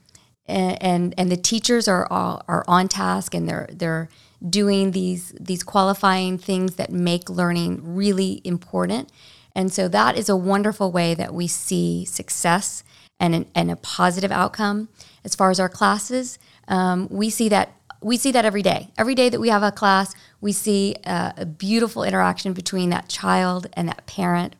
and, 0.48 0.82
and, 0.82 1.15
and 1.18 1.32
the 1.32 1.38
teachers 1.38 1.88
are 1.88 2.08
all, 2.12 2.44
are 2.48 2.63
on 2.68 2.88
task 2.88 3.34
and 3.34 3.50
they're 3.50 3.68
they're 3.72 4.10
doing 4.48 4.91
these 4.91 5.34
these 5.39 5.63
qualifying 5.63 6.38
things 6.38 6.76
that 6.76 6.91
make 6.91 7.30
learning 7.30 7.80
really 7.84 8.41
important 8.44 9.10
and 9.56 9.74
so 9.74 9.88
that 9.88 10.15
is 10.18 10.30
a 10.30 10.36
wonderful 10.36 10.91
way 10.91 11.15
that 11.15 11.34
we 11.34 11.48
see 11.48 12.06
success 12.06 12.84
and, 13.20 13.34
an, 13.34 13.46
and 13.56 13.72
a 13.72 13.76
positive 13.78 14.32
outcome 14.32 14.88
as 15.24 15.34
far 15.34 15.50
as 15.50 15.60
our 15.60 15.70
classes 15.70 16.38
um, 16.68 17.08
we 17.10 17.30
see 17.30 17.50
that 17.50 17.74
we 18.06 18.18
see 18.18 18.32
that 18.34 18.46
every 18.46 18.62
day. 18.62 18.89
Every 19.00 19.15
day 19.15 19.30
that 19.30 19.39
we 19.39 19.50
have 19.50 19.63
a 19.63 19.72
class, 19.72 20.13
we 20.39 20.52
see 20.52 20.96
uh, 21.08 21.32
a 21.38 21.46
beautiful 21.46 22.04
interaction 22.04 22.54
between 22.54 22.91
that 22.91 23.10
child 23.10 23.65
and 23.74 23.89
that 23.89 24.06
parent, 24.06 24.56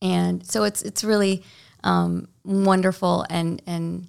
and 0.00 0.46
so 0.46 0.62
it's 0.62 0.82
it's 0.82 1.02
really 1.02 1.42
um, 1.84 2.28
wonderful 2.44 3.26
and 3.30 3.62
and 3.66 4.08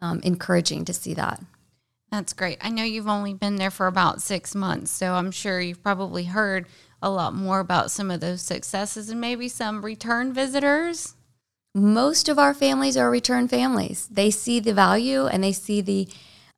um, 0.00 0.20
encouraging 0.22 0.84
to 0.86 0.92
see 0.92 1.14
that. 1.14 1.40
That's 2.10 2.32
great. 2.32 2.58
I 2.62 2.70
know 2.70 2.84
you've 2.84 3.08
only 3.08 3.34
been 3.34 3.56
there 3.56 3.70
for 3.70 3.86
about 3.86 4.22
six 4.22 4.54
months, 4.54 4.90
so 4.90 5.14
I'm 5.14 5.30
sure 5.30 5.60
you've 5.60 5.82
probably 5.82 6.24
heard 6.24 6.66
a 7.02 7.10
lot 7.10 7.34
more 7.34 7.60
about 7.60 7.90
some 7.90 8.10
of 8.10 8.20
those 8.20 8.42
successes 8.42 9.10
and 9.10 9.20
maybe 9.20 9.48
some 9.48 9.84
return 9.84 10.32
visitors. 10.32 11.14
Most 11.74 12.28
of 12.28 12.38
our 12.38 12.54
families 12.54 12.96
are 12.96 13.10
return 13.10 13.46
families. 13.46 14.08
They 14.08 14.30
see 14.30 14.58
the 14.58 14.72
value 14.72 15.26
and 15.26 15.44
they 15.44 15.52
see 15.52 15.80
the 15.80 16.08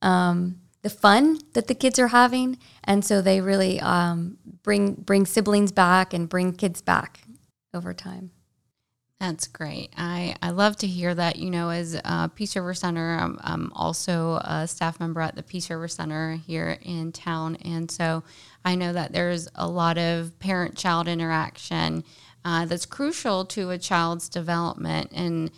um, 0.03 0.61
the 0.83 0.89
fun 0.89 1.39
that 1.53 1.67
the 1.67 1.75
kids 1.75 1.99
are 1.99 2.09
having, 2.09 2.59
and 2.85 3.05
so 3.05 3.21
they 3.21 3.41
really 3.41 3.81
um, 3.81 4.39
bring 4.63 4.95
bring 4.95 5.27
siblings 5.27 5.73
back 5.73 6.15
and 6.15 6.29
bring 6.29 6.55
kids 6.55 6.81
back 6.81 7.21
over 7.75 7.93
time. 7.93 8.31
That's 9.21 9.49
great. 9.49 9.93
I, 9.99 10.35
I 10.41 10.49
love 10.49 10.77
to 10.77 10.87
hear 10.87 11.15
that. 11.15 11.37
You 11.37 11.51
know, 11.51 11.69
as 11.69 11.95
a 11.95 12.31
Peace 12.35 12.57
River 12.57 12.73
Center, 12.73 13.19
I'm, 13.19 13.39
I'm 13.43 13.71
also 13.75 14.37
a 14.37 14.67
staff 14.67 14.99
member 14.99 15.21
at 15.21 15.37
the 15.37 15.43
Peace 15.43 15.69
River 15.69 15.89
Center 15.89 16.37
here 16.47 16.79
in 16.81 17.13
town. 17.13 17.57
And 17.57 17.91
so 17.91 18.25
I 18.65 18.77
know 18.77 18.95
that 18.95 19.13
there's 19.13 19.47
a 19.55 19.69
lot 19.69 19.99
of 19.99 20.39
parent 20.39 20.75
child 20.75 21.07
interaction 21.07 22.03
uh, 22.47 22.65
that's 22.65 22.87
crucial 22.87 23.45
to 23.45 23.69
a 23.71 23.77
child's 23.77 24.31
development. 24.31 25.13
And 25.15 25.51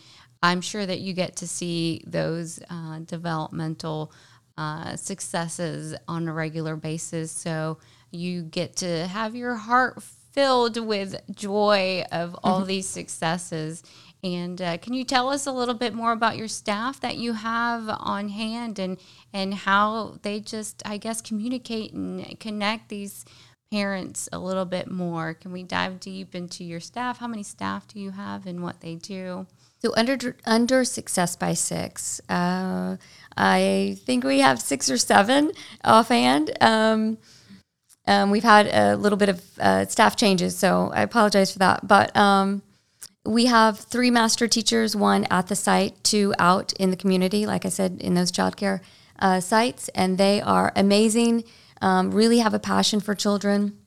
I'm 0.42 0.60
sure 0.60 0.84
that 0.84 0.98
you 0.98 1.12
get 1.12 1.36
to 1.36 1.46
see 1.46 2.02
those 2.04 2.58
uh, 2.68 2.98
developmental 3.04 4.12
uh, 4.58 4.96
successes 4.96 5.94
on 6.08 6.26
a 6.26 6.32
regular 6.32 6.74
basis. 6.74 7.30
So 7.30 7.78
you 8.10 8.42
get 8.42 8.74
to 8.78 9.06
have 9.06 9.36
your 9.36 9.54
heart 9.54 10.02
filled 10.32 10.78
with 10.78 11.20
joy 11.30 12.04
of 12.10 12.36
all 12.42 12.60
mm-hmm. 12.60 12.68
these 12.68 12.88
successes. 12.88 13.82
And 14.24 14.62
uh, 14.62 14.78
can 14.78 14.94
you 14.94 15.04
tell 15.04 15.28
us 15.28 15.46
a 15.46 15.52
little 15.52 15.74
bit 15.74 15.94
more 15.94 16.12
about 16.12 16.36
your 16.36 16.48
staff 16.48 17.00
that 17.00 17.16
you 17.16 17.32
have 17.32 17.88
on 17.88 18.28
hand 18.28 18.78
and 18.78 18.98
and 19.32 19.52
how 19.52 20.18
they 20.22 20.38
just, 20.40 20.82
I 20.86 20.96
guess, 20.96 21.20
communicate 21.20 21.92
and 21.92 22.38
connect 22.38 22.88
these 22.88 23.24
parents 23.72 24.28
a 24.32 24.38
little 24.38 24.64
bit 24.64 24.88
more? 24.88 25.34
Can 25.34 25.50
we 25.50 25.64
dive 25.64 25.98
deep 25.98 26.36
into 26.36 26.62
your 26.62 26.78
staff? 26.78 27.18
How 27.18 27.26
many 27.26 27.42
staff 27.42 27.88
do 27.88 27.98
you 27.98 28.12
have 28.12 28.46
and 28.46 28.62
what 28.62 28.80
they 28.80 28.94
do? 28.94 29.46
So 29.80 29.92
under 29.96 30.36
under 30.46 30.84
Success 30.84 31.34
by 31.34 31.54
Six, 31.54 32.20
uh, 32.28 32.98
I 33.36 33.98
think 34.04 34.22
we 34.22 34.38
have 34.38 34.60
six 34.60 34.88
or 34.88 34.98
seven 34.98 35.50
offhand. 35.82 36.56
Um, 36.60 37.18
um, 38.06 38.30
we've 38.30 38.42
had 38.42 38.66
a 38.66 38.96
little 38.96 39.16
bit 39.16 39.28
of 39.28 39.42
uh, 39.60 39.86
staff 39.86 40.16
changes, 40.16 40.56
so 40.56 40.90
I 40.94 41.02
apologize 41.02 41.52
for 41.52 41.58
that. 41.60 41.86
But 41.86 42.16
um, 42.16 42.62
we 43.24 43.46
have 43.46 43.78
three 43.78 44.10
master 44.10 44.48
teachers, 44.48 44.96
one 44.96 45.26
at 45.30 45.46
the 45.46 45.56
site, 45.56 46.02
two 46.02 46.34
out 46.38 46.72
in 46.74 46.90
the 46.90 46.96
community, 46.96 47.46
like 47.46 47.64
I 47.64 47.68
said, 47.68 47.98
in 48.00 48.14
those 48.14 48.32
childcare 48.32 48.80
uh, 49.18 49.40
sites, 49.40 49.88
and 49.94 50.18
they 50.18 50.40
are 50.40 50.72
amazing. 50.74 51.44
Um, 51.80 52.10
really 52.10 52.38
have 52.38 52.54
a 52.54 52.58
passion 52.58 53.00
for 53.00 53.14
children. 53.14 53.78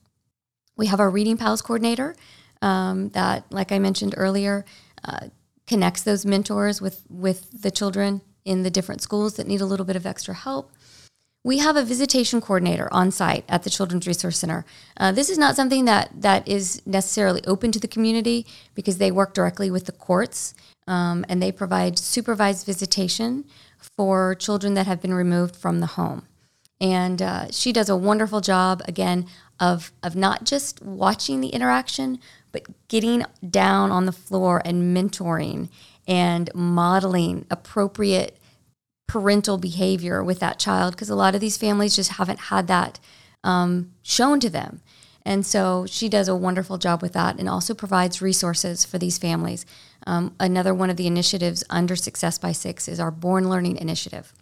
We 0.76 0.86
have 0.86 1.00
our 1.00 1.10
Reading 1.10 1.36
Pals 1.36 1.62
coordinator 1.62 2.16
um, 2.62 3.10
that, 3.10 3.44
like 3.50 3.72
I 3.72 3.78
mentioned 3.78 4.14
earlier, 4.16 4.64
uh, 5.04 5.28
connects 5.66 6.02
those 6.02 6.24
mentors 6.24 6.80
with 6.80 7.04
with 7.10 7.62
the 7.62 7.70
children 7.70 8.22
in 8.44 8.62
the 8.62 8.70
different 8.70 9.02
schools 9.02 9.34
that 9.36 9.46
need 9.46 9.60
a 9.60 9.66
little 9.66 9.84
bit 9.84 9.96
of 9.96 10.06
extra 10.06 10.32
help. 10.34 10.72
We 11.46 11.58
have 11.58 11.76
a 11.76 11.84
visitation 11.84 12.40
coordinator 12.40 12.88
on 12.90 13.12
site 13.12 13.44
at 13.48 13.62
the 13.62 13.70
Children's 13.70 14.08
Resource 14.08 14.36
Center. 14.36 14.64
Uh, 14.96 15.12
this 15.12 15.30
is 15.30 15.38
not 15.38 15.54
something 15.54 15.84
that 15.84 16.10
that 16.20 16.48
is 16.48 16.82
necessarily 16.84 17.40
open 17.46 17.70
to 17.70 17.78
the 17.78 17.86
community 17.86 18.44
because 18.74 18.98
they 18.98 19.12
work 19.12 19.32
directly 19.32 19.70
with 19.70 19.86
the 19.86 19.92
courts 19.92 20.54
um, 20.88 21.24
and 21.28 21.40
they 21.40 21.52
provide 21.52 22.00
supervised 22.00 22.66
visitation 22.66 23.44
for 23.78 24.34
children 24.34 24.74
that 24.74 24.88
have 24.88 25.00
been 25.00 25.14
removed 25.14 25.54
from 25.54 25.78
the 25.78 25.86
home. 25.86 26.26
And 26.80 27.22
uh, 27.22 27.52
she 27.52 27.72
does 27.72 27.88
a 27.88 27.96
wonderful 27.96 28.40
job 28.40 28.82
again 28.88 29.26
of 29.60 29.92
of 30.02 30.16
not 30.16 30.42
just 30.42 30.82
watching 30.82 31.40
the 31.40 31.50
interaction, 31.50 32.18
but 32.50 32.66
getting 32.88 33.24
down 33.48 33.92
on 33.92 34.06
the 34.06 34.18
floor 34.26 34.62
and 34.64 34.96
mentoring 34.96 35.68
and 36.08 36.50
modeling 36.56 37.46
appropriate 37.52 38.36
parental 39.06 39.58
behavior 39.58 40.22
with 40.22 40.40
that 40.40 40.58
child 40.58 40.94
because 40.94 41.10
a 41.10 41.14
lot 41.14 41.34
of 41.34 41.40
these 41.40 41.56
families 41.56 41.96
just 41.96 42.12
haven't 42.12 42.40
had 42.40 42.66
that 42.66 42.98
um, 43.44 43.92
shown 44.02 44.40
to 44.40 44.50
them. 44.50 44.80
And 45.24 45.44
so 45.44 45.86
she 45.88 46.08
does 46.08 46.28
a 46.28 46.36
wonderful 46.36 46.78
job 46.78 47.02
with 47.02 47.12
that 47.14 47.38
and 47.38 47.48
also 47.48 47.74
provides 47.74 48.22
resources 48.22 48.84
for 48.84 48.98
these 48.98 49.18
families. 49.18 49.66
Um, 50.06 50.34
another 50.38 50.72
one 50.72 50.88
of 50.88 50.96
the 50.96 51.08
initiatives 51.08 51.64
under 51.68 51.96
Success 51.96 52.38
by 52.38 52.52
Six 52.52 52.86
is 52.86 53.00
our 53.00 53.10
Born 53.10 53.48
Learning 53.48 53.76
Initiative. 53.76 54.32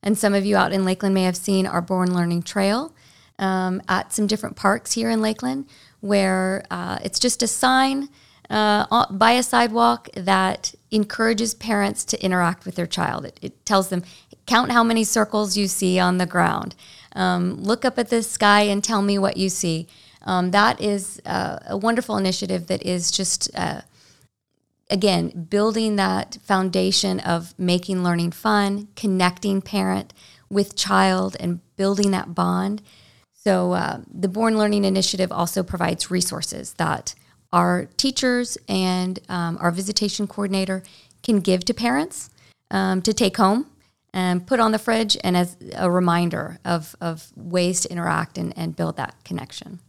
And 0.00 0.16
some 0.16 0.32
of 0.32 0.46
you 0.46 0.56
out 0.56 0.72
in 0.72 0.84
Lakeland 0.84 1.14
may 1.14 1.24
have 1.24 1.36
seen 1.36 1.66
our 1.66 1.82
Born 1.82 2.14
Learning 2.14 2.40
Trail 2.40 2.94
um, 3.40 3.82
at 3.88 4.12
some 4.12 4.28
different 4.28 4.54
parks 4.54 4.92
here 4.92 5.10
in 5.10 5.20
Lakeland, 5.20 5.66
where 6.00 6.64
uh, 6.70 6.98
it's 7.02 7.18
just 7.18 7.42
a 7.42 7.48
sign 7.48 8.08
uh, 8.50 9.06
by 9.10 9.32
a 9.32 9.42
sidewalk 9.42 10.08
that 10.14 10.74
encourages 10.90 11.54
parents 11.54 12.04
to 12.06 12.24
interact 12.24 12.64
with 12.64 12.76
their 12.76 12.86
child. 12.86 13.24
It, 13.26 13.38
it, 13.42 13.66
tells 13.66 13.88
them, 13.90 14.02
count 14.46 14.72
how 14.72 14.82
many 14.82 15.04
circles 15.04 15.56
you 15.56 15.68
see 15.68 15.98
on 15.98 16.18
the 16.18 16.26
ground. 16.26 16.74
Um, 17.14 17.62
look 17.62 17.84
up 17.84 17.98
at 17.98 18.08
the 18.08 18.22
sky 18.22 18.62
and 18.62 18.82
tell 18.82 19.02
me 19.02 19.18
what 19.18 19.36
you 19.36 19.50
see. 19.50 19.86
Um, 20.22 20.50
that 20.52 20.80
is 20.80 21.20
uh, 21.26 21.58
a 21.66 21.76
wonderful 21.76 22.16
initiative 22.16 22.66
that 22.68 22.82
is 22.82 23.10
just, 23.10 23.50
uh, 23.54 23.82
again, 24.90 25.46
building 25.50 25.96
that 25.96 26.38
foundation 26.42 27.20
of 27.20 27.58
making 27.58 28.02
learning 28.02 28.32
fun, 28.32 28.88
connecting 28.96 29.60
parent 29.60 30.14
with 30.48 30.76
child, 30.76 31.36
and 31.38 31.60
building 31.76 32.10
that 32.12 32.34
bond. 32.34 32.80
So, 33.34 33.72
uh, 33.72 34.00
the 34.10 34.28
Born 34.28 34.58
Learning 34.58 34.84
Initiative 34.84 35.30
also 35.30 35.62
provides 35.62 36.10
resources 36.10 36.74
that 36.74 37.14
our 37.52 37.86
teachers 37.96 38.58
and 38.68 39.18
um, 39.28 39.58
our 39.60 39.70
visitation 39.70 40.26
coordinator 40.26 40.82
can 41.22 41.40
give 41.40 41.64
to 41.64 41.74
parents 41.74 42.30
um, 42.70 43.02
to 43.02 43.12
take 43.12 43.36
home 43.36 43.66
and 44.12 44.46
put 44.46 44.60
on 44.60 44.72
the 44.72 44.78
fridge 44.78 45.16
and 45.22 45.36
as 45.36 45.56
a 45.76 45.90
reminder 45.90 46.58
of, 46.64 46.96
of 47.00 47.30
ways 47.36 47.80
to 47.82 47.90
interact 47.90 48.38
and, 48.38 48.56
and 48.56 48.76
build 48.76 48.96
that 48.96 49.14
connection. 49.24 49.80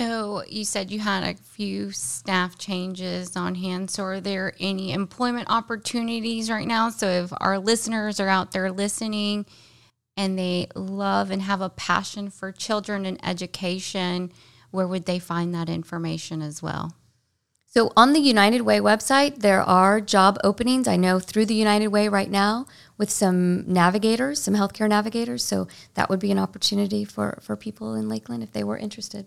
So 0.00 0.44
you 0.48 0.64
said 0.64 0.92
you 0.92 1.00
had 1.00 1.24
a 1.24 1.34
few 1.34 1.90
staff 1.90 2.56
changes 2.56 3.36
on 3.36 3.56
hand. 3.56 3.90
So 3.90 4.04
are 4.04 4.20
there 4.20 4.54
any 4.60 4.92
employment 4.92 5.48
opportunities 5.50 6.48
right 6.48 6.68
now? 6.68 6.90
So 6.90 7.08
if 7.08 7.32
our 7.40 7.58
listeners 7.58 8.20
are 8.20 8.28
out 8.28 8.52
there 8.52 8.70
listening 8.70 9.44
and 10.16 10.38
they 10.38 10.68
love 10.76 11.32
and 11.32 11.42
have 11.42 11.60
a 11.60 11.68
passion 11.68 12.30
for 12.30 12.52
children 12.52 13.06
and 13.06 13.18
education, 13.26 14.32
where 14.70 14.86
would 14.86 15.06
they 15.06 15.18
find 15.18 15.54
that 15.54 15.68
information 15.68 16.42
as 16.42 16.62
well? 16.62 16.94
So 17.70 17.92
on 17.96 18.14
the 18.14 18.20
United 18.20 18.62
Way 18.62 18.80
website, 18.80 19.40
there 19.40 19.62
are 19.62 20.00
job 20.00 20.38
openings. 20.42 20.88
I 20.88 20.96
know 20.96 21.20
through 21.20 21.46
the 21.46 21.54
United 21.54 21.88
Way 21.88 22.08
right 22.08 22.30
now 22.30 22.66
with 22.96 23.10
some 23.10 23.70
navigators, 23.70 24.40
some 24.40 24.54
healthcare 24.54 24.88
navigators. 24.88 25.44
So 25.44 25.68
that 25.94 26.08
would 26.08 26.18
be 26.18 26.32
an 26.32 26.38
opportunity 26.38 27.04
for, 27.04 27.38
for 27.42 27.56
people 27.56 27.94
in 27.94 28.08
Lakeland 28.08 28.42
if 28.42 28.52
they 28.52 28.64
were 28.64 28.78
interested. 28.78 29.26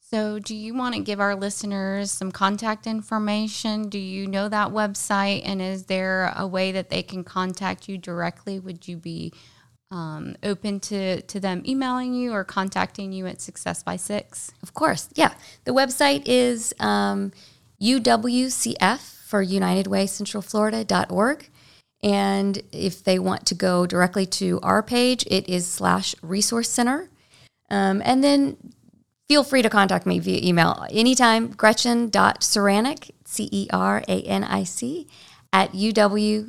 So, 0.00 0.38
do 0.38 0.54
you 0.54 0.72
want 0.72 0.94
to 0.94 1.02
give 1.02 1.20
our 1.20 1.34
listeners 1.34 2.10
some 2.10 2.32
contact 2.32 2.86
information? 2.86 3.90
Do 3.90 3.98
you 3.98 4.26
know 4.26 4.48
that 4.48 4.68
website? 4.68 5.42
And 5.44 5.60
is 5.60 5.84
there 5.84 6.32
a 6.34 6.46
way 6.46 6.72
that 6.72 6.88
they 6.88 7.02
can 7.02 7.24
contact 7.24 7.90
you 7.90 7.98
directly? 7.98 8.58
Would 8.58 8.88
you 8.88 8.96
be 8.96 9.34
um, 9.90 10.36
open 10.42 10.80
to, 10.80 11.22
to 11.22 11.40
them 11.40 11.62
emailing 11.66 12.14
you 12.14 12.32
or 12.32 12.44
contacting 12.44 13.12
you 13.12 13.26
at 13.26 13.40
Success 13.40 13.82
by 13.82 13.96
Six? 13.96 14.52
Of 14.62 14.74
course, 14.74 15.08
yeah. 15.14 15.34
The 15.64 15.72
website 15.72 16.22
is 16.26 16.74
um, 16.80 17.32
UWCF 17.80 19.26
for 19.26 19.42
United 19.42 19.86
Way 19.86 20.06
Central 20.06 20.42
Florida.org. 20.42 21.50
And 22.02 22.62
if 22.70 23.02
they 23.02 23.18
want 23.18 23.46
to 23.46 23.54
go 23.54 23.86
directly 23.86 24.24
to 24.26 24.60
our 24.62 24.82
page, 24.82 25.26
it 25.26 25.48
is 25.48 25.66
slash 25.66 26.14
resource 26.22 26.70
center. 26.70 27.10
Um, 27.70 28.00
and 28.04 28.22
then 28.22 28.56
feel 29.28 29.42
free 29.42 29.62
to 29.62 29.70
contact 29.70 30.06
me 30.06 30.18
via 30.18 30.40
email 30.46 30.86
anytime. 30.90 31.48
Gretchen.ceranic, 31.48 33.10
C 33.24 33.48
E 33.50 33.68
R 33.72 34.04
A 34.06 34.22
N 34.22 34.44
I 34.44 34.64
C, 34.64 35.08
at 35.52 35.72
uwcf.org. 35.72 36.48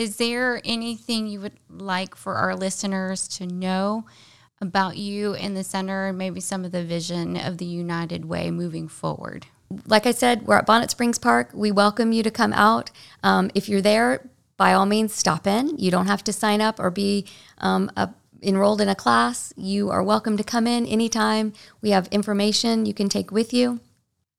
Is 0.00 0.16
there 0.16 0.62
anything 0.64 1.26
you 1.26 1.42
would 1.42 1.58
like 1.68 2.14
for 2.14 2.36
our 2.36 2.56
listeners 2.56 3.28
to 3.36 3.46
know 3.46 4.06
about 4.58 4.96
you 4.96 5.34
in 5.34 5.52
the 5.52 5.62
center 5.62 6.06
and 6.06 6.16
maybe 6.16 6.40
some 6.40 6.64
of 6.64 6.72
the 6.72 6.82
vision 6.82 7.36
of 7.36 7.58
the 7.58 7.66
United 7.66 8.24
Way 8.24 8.50
moving 8.50 8.88
forward? 8.88 9.44
Like 9.84 10.06
I 10.06 10.12
said, 10.12 10.46
we're 10.46 10.56
at 10.56 10.64
Bonnet 10.64 10.90
Springs 10.90 11.18
Park. 11.18 11.50
We 11.52 11.70
welcome 11.70 12.12
you 12.12 12.22
to 12.22 12.30
come 12.30 12.54
out. 12.54 12.90
Um, 13.22 13.50
if 13.54 13.68
you're 13.68 13.82
there, 13.82 14.26
by 14.56 14.72
all 14.72 14.86
means, 14.86 15.12
stop 15.12 15.46
in. 15.46 15.76
You 15.76 15.90
don't 15.90 16.06
have 16.06 16.24
to 16.24 16.32
sign 16.32 16.62
up 16.62 16.80
or 16.80 16.90
be 16.90 17.26
um, 17.58 17.92
a, 17.94 18.08
enrolled 18.42 18.80
in 18.80 18.88
a 18.88 18.94
class. 18.94 19.52
You 19.54 19.90
are 19.90 20.02
welcome 20.02 20.38
to 20.38 20.42
come 20.42 20.66
in 20.66 20.86
anytime. 20.86 21.52
We 21.82 21.90
have 21.90 22.06
information 22.06 22.86
you 22.86 22.94
can 22.94 23.10
take 23.10 23.30
with 23.30 23.52
you. 23.52 23.80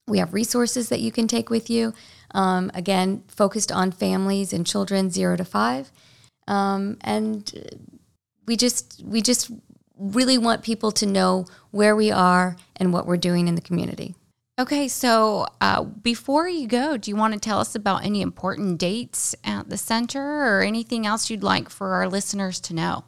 We 0.08 0.18
have 0.18 0.34
resources 0.34 0.90
that 0.90 1.02
you 1.02 1.12
can 1.12 1.28
take 1.28 1.52
with 1.52 1.70
you. 1.70 1.94
Um, 2.34 2.72
again, 2.74 3.24
focused 3.28 3.72
on 3.72 3.92
families 3.92 4.54
and 4.54 4.66
children 4.66 5.10
zero 5.10 5.36
to 5.36 5.46
five, 5.46 5.92
um, 6.48 6.98
and 7.02 7.90
we 8.46 8.56
just 8.56 9.02
we 9.04 9.22
just 9.22 9.52
really 9.98 10.38
want 10.38 10.64
people 10.64 10.92
to 10.92 11.06
know 11.06 11.46
where 11.70 11.96
we 11.96 12.10
are 12.12 12.56
and 12.76 12.92
what 12.92 13.06
we're 13.06 13.18
doing 13.18 13.48
in 13.48 13.56
the 13.56 13.62
community. 13.62 14.16
Okay, 14.60 14.88
so 14.88 15.48
uh, 15.60 15.84
before 15.84 16.48
you 16.48 16.68
go, 16.68 16.98
do 16.98 17.10
you 17.10 17.16
want 17.16 17.34
to 17.34 17.40
tell 17.40 17.60
us 17.60 17.74
about 17.74 18.04
any 18.04 18.22
important 18.22 18.78
dates 18.78 19.34
at 19.44 19.70
the 19.70 19.78
center 19.78 20.22
or 20.22 20.62
anything 20.62 21.08
else 21.08 21.30
you'd 21.30 21.44
like 21.44 21.70
for 21.70 21.94
our 21.94 22.08
listeners 22.08 22.60
to 22.62 22.74
know? 22.76 23.04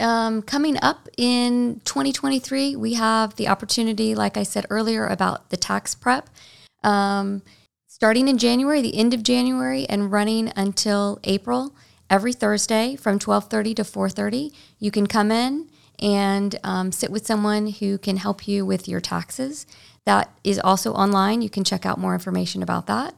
Um, 0.00 0.42
coming 0.42 0.78
up 0.82 1.08
in 1.16 1.80
2023, 1.84 2.76
we 2.76 2.94
have 2.94 3.36
the 3.36 3.48
opportunity, 3.48 4.14
like 4.14 4.36
I 4.36 4.42
said 4.44 4.66
earlier, 4.70 5.06
about 5.06 5.50
the 5.50 5.56
tax 5.56 5.94
prep. 5.94 6.30
Um, 6.82 7.42
starting 8.04 8.28
in 8.28 8.36
January, 8.36 8.82
the 8.82 8.98
end 8.98 9.14
of 9.14 9.22
January, 9.22 9.86
and 9.88 10.12
running 10.12 10.52
until 10.56 11.18
April, 11.24 11.74
every 12.10 12.34
Thursday 12.34 12.94
from 12.96 13.18
12:30 13.18 13.76
to 13.76 13.82
4:30, 13.82 14.52
you 14.78 14.90
can 14.90 15.06
come 15.06 15.32
in 15.32 15.70
and 15.98 16.60
um, 16.62 16.92
sit 16.92 17.10
with 17.10 17.26
someone 17.26 17.66
who 17.66 17.96
can 17.96 18.18
help 18.18 18.46
you 18.46 18.66
with 18.66 18.86
your 18.86 19.00
taxes. 19.00 19.66
That 20.04 20.30
is 20.44 20.58
also 20.58 20.92
online. 20.92 21.40
You 21.40 21.48
can 21.48 21.64
check 21.64 21.86
out 21.86 21.96
more 21.96 22.12
information 22.12 22.62
about 22.62 22.86
that. 22.88 23.14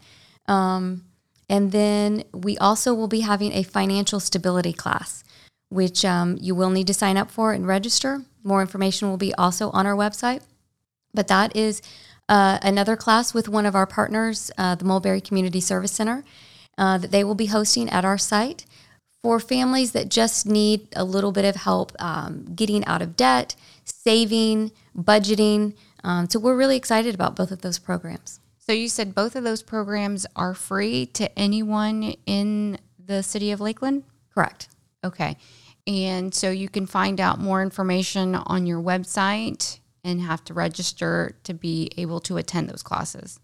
Um, 0.47 1.03
and 1.49 1.73
then 1.73 2.23
we 2.33 2.57
also 2.59 2.95
will 2.95 3.09
be 3.09 3.23
having 3.23 3.53
a 3.55 3.65
financial 3.65 4.21
stability 4.21 4.73
class, 4.73 5.25
which 5.69 6.05
um, 6.05 6.39
you 6.41 6.55
will 6.55 6.71
need 6.71 6.87
to 6.87 6.95
sign 6.95 7.17
up 7.17 7.33
for 7.33 7.53
and 7.53 7.67
register. 7.67 8.23
More 8.45 8.61
information 8.61 9.09
will 9.09 9.17
be 9.17 9.35
also 9.35 9.71
on 9.71 9.85
our 9.85 9.97
website. 9.97 10.43
But 11.13 11.27
that 11.27 11.57
is 11.57 11.83
uh, 12.29 12.59
another 12.63 12.97
class 12.97 13.33
with 13.33 13.49
one 13.49 13.67
of 13.67 13.75
our 13.75 13.87
partners, 13.87 14.51
uh, 14.59 14.75
the 14.75 14.85
Mulberry 14.85 15.21
Community 15.21 15.61
Service 15.61 15.93
Center, 15.93 16.25
uh, 16.79 16.99
that 16.99 17.11
they 17.11 17.25
will 17.25 17.35
be 17.35 17.47
hosting 17.47 17.89
at 17.89 18.05
our 18.05 18.19
site 18.19 18.67
for 19.23 19.41
families 19.41 19.93
that 19.93 20.09
just 20.09 20.47
need 20.47 20.89
a 20.95 21.05
little 21.05 21.33
bit 21.33 21.45
of 21.45 21.57
help 21.57 21.93
um, 21.99 22.45
getting 22.55 22.85
out 22.85 23.03
of 23.03 23.17
debt, 23.17 23.57
saving, 23.85 24.73
budgeting. 24.97 25.75
Um, 26.05 26.29
so 26.29 26.39
we're 26.39 26.57
really 26.57 26.77
excited 26.77 27.15
about 27.15 27.35
both 27.35 27.51
of 27.51 27.63
those 27.63 27.79
programs. 27.79 28.41
So 28.59 28.73
you 28.73 28.89
said 28.89 29.15
both 29.15 29.37
of 29.37 29.45
those 29.45 29.63
programs 29.63 30.27
are 30.35 30.55
free 30.55 31.07
to 31.07 31.39
anyone 31.39 32.15
in 32.27 32.79
the 33.05 33.23
city 33.23 33.53
of 33.53 33.61
Lakeland? 33.61 34.05
Correct. 34.35 34.69
Okay. 35.05 35.37
And 35.87 36.35
so 36.35 36.51
you 36.51 36.69
can 36.69 36.87
find 36.87 37.21
out 37.21 37.39
more 37.39 37.63
information 37.63 38.35
on 38.35 38.67
your 38.67 38.81
website 38.81 39.79
and 40.07 40.21
have 40.21 40.45
to 40.45 40.55
register 40.55 41.37
to 41.43 41.53
be 41.53 41.91
able 41.97 42.21
to 42.21 42.37
attend 42.37 42.71
those 42.71 42.83
classes. 42.83 43.41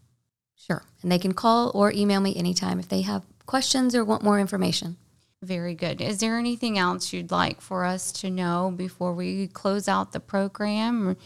Sure. 0.55 0.85
And 1.03 1.11
they 1.11 1.19
can 1.19 1.35
call 1.35 1.73
or 1.75 1.93
email 1.93 2.21
me 2.21 2.37
anytime 2.37 2.79
if 2.79 2.89
they 2.89 3.03
have 3.03 3.25
questions 3.47 3.97
or 3.97 4.05
want 4.05 4.23
more 4.23 4.39
information. 4.39 4.97
Very 5.43 5.75
good. 5.75 6.01
Is 6.01 6.21
there 6.21 6.39
anything 6.39 6.79
else 6.79 7.13
you'd 7.13 7.33
like 7.33 7.61
for 7.61 7.85
us 7.85 8.13
to 8.13 8.31
know 8.31 8.73
before 8.75 9.13
we 9.13 9.49
close 9.49 9.89
out 9.89 10.13
the 10.13 10.21
program 10.21 11.17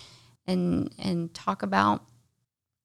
and 0.46 0.90
and 0.98 1.34
talk 1.34 1.62
about? 1.62 2.02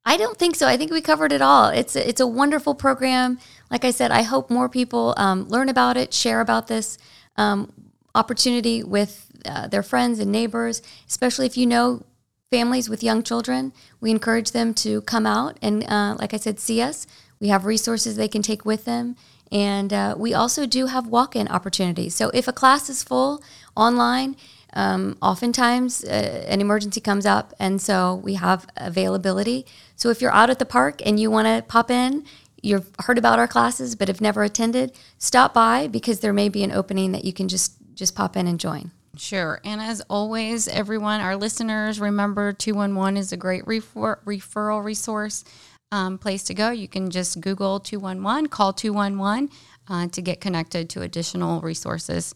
I 0.04 0.18
don't 0.18 0.38
think 0.38 0.58
so. 0.58 0.68
I 0.68 0.76
think 0.76 0.92
we 0.92 1.00
covered 1.00 1.32
it 1.32 1.42
all. 1.42 1.70
It's 1.70 1.96
a, 1.96 2.10
it's 2.10 2.20
a 2.20 2.28
wonderful 2.28 2.76
program. 2.76 3.40
Like 3.70 3.86
I 3.86 3.92
said, 3.92 4.12
I 4.12 4.24
hope 4.24 4.50
more 4.50 4.68
people 4.68 5.14
um, 5.16 5.48
learn 5.48 5.70
about 5.70 5.96
it, 5.96 6.14
share 6.14 6.42
about 6.42 6.68
this 6.68 6.98
um, 7.38 7.72
opportunity 8.14 8.84
with 8.84 9.32
uh, 9.46 9.68
their 9.68 9.84
friends 9.84 10.20
and 10.20 10.32
neighbors, 10.32 10.82
especially 11.08 11.46
if 11.46 11.56
you 11.56 11.66
know 11.66 12.04
families 12.52 12.90
with 12.90 13.02
young 13.02 13.24
children. 13.24 13.72
We 14.02 14.12
encourage 14.12 14.52
them 14.52 14.74
to 14.76 15.02
come 15.04 15.26
out 15.26 15.58
and, 15.62 15.86
uh, 15.86 16.18
like 16.20 16.34
I 16.34 16.38
said, 16.38 16.60
see 16.60 16.82
us. 16.82 17.08
We 17.40 17.48
have 17.48 17.66
resources 17.66 18.18
they 18.18 18.28
can 18.28 18.42
take 18.42 18.66
with 18.66 18.84
them. 18.84 19.16
And 19.54 19.92
uh, 19.94 20.16
we 20.18 20.34
also 20.34 20.66
do 20.66 20.88
have 20.88 21.08
walk 21.08 21.34
in 21.36 21.48
opportunities. 21.48 22.14
So 22.14 22.30
if 22.34 22.50
a 22.50 22.54
class 22.54 22.90
is 22.90 23.04
full 23.04 23.42
online, 23.76 24.36
um, 24.74 25.18
oftentimes 25.22 26.04
uh, 26.04 26.46
an 26.48 26.62
emergency 26.62 27.02
comes 27.02 27.26
up, 27.26 27.54
and 27.60 27.82
so 27.82 28.16
we 28.16 28.36
have 28.36 28.66
availability. 28.78 29.66
So 29.98 30.10
if 30.10 30.22
you're 30.22 30.32
out 30.32 30.50
at 30.50 30.60
the 30.60 30.66
park 30.66 31.02
and 31.06 31.20
you 31.20 31.30
want 31.30 31.48
to 31.48 31.66
pop 31.68 31.92
in, 31.92 32.24
you've 32.62 32.90
heard 33.00 33.18
about 33.18 33.40
our 33.40 33.48
classes 33.48 33.96
but 33.96 34.08
have 34.08 34.22
never 34.22 34.44
attended, 34.44 34.94
stop 35.18 35.54
by 35.54 35.88
because 35.88 36.22
there 36.22 36.32
may 36.32 36.48
be 36.48 36.64
an 36.64 36.72
opening 36.72 37.12
that 37.12 37.26
you 37.26 37.34
can 37.34 37.48
just 37.48 37.74
just 37.94 38.16
pop 38.16 38.38
in 38.38 38.48
and 38.48 38.60
join. 38.60 38.92
Sure. 39.17 39.60
And 39.65 39.82
as 39.82 40.02
always, 40.10 40.67
everyone, 40.67 41.19
our 41.19 41.36
listeners, 41.36 42.00
remember 42.00 42.54
211 42.54 43.17
is 43.17 43.34
a 43.34 43.38
great 43.38 43.67
refer- 43.67 44.19
referral 44.26 44.84
resource 44.84 45.43
um, 45.91 46.17
place 46.17 46.43
to 46.43 46.54
go. 46.54 46.69
You 46.71 46.88
can 46.88 47.10
just 47.10 47.41
Google 47.41 47.80
211, 47.82 48.47
call 48.47 48.71
211 48.71 49.50
uh, 49.89 50.08
to 50.08 50.21
get 50.21 50.39
connected 50.39 50.89
to 50.91 51.02
additional 51.02 51.60
resources. 51.60 52.34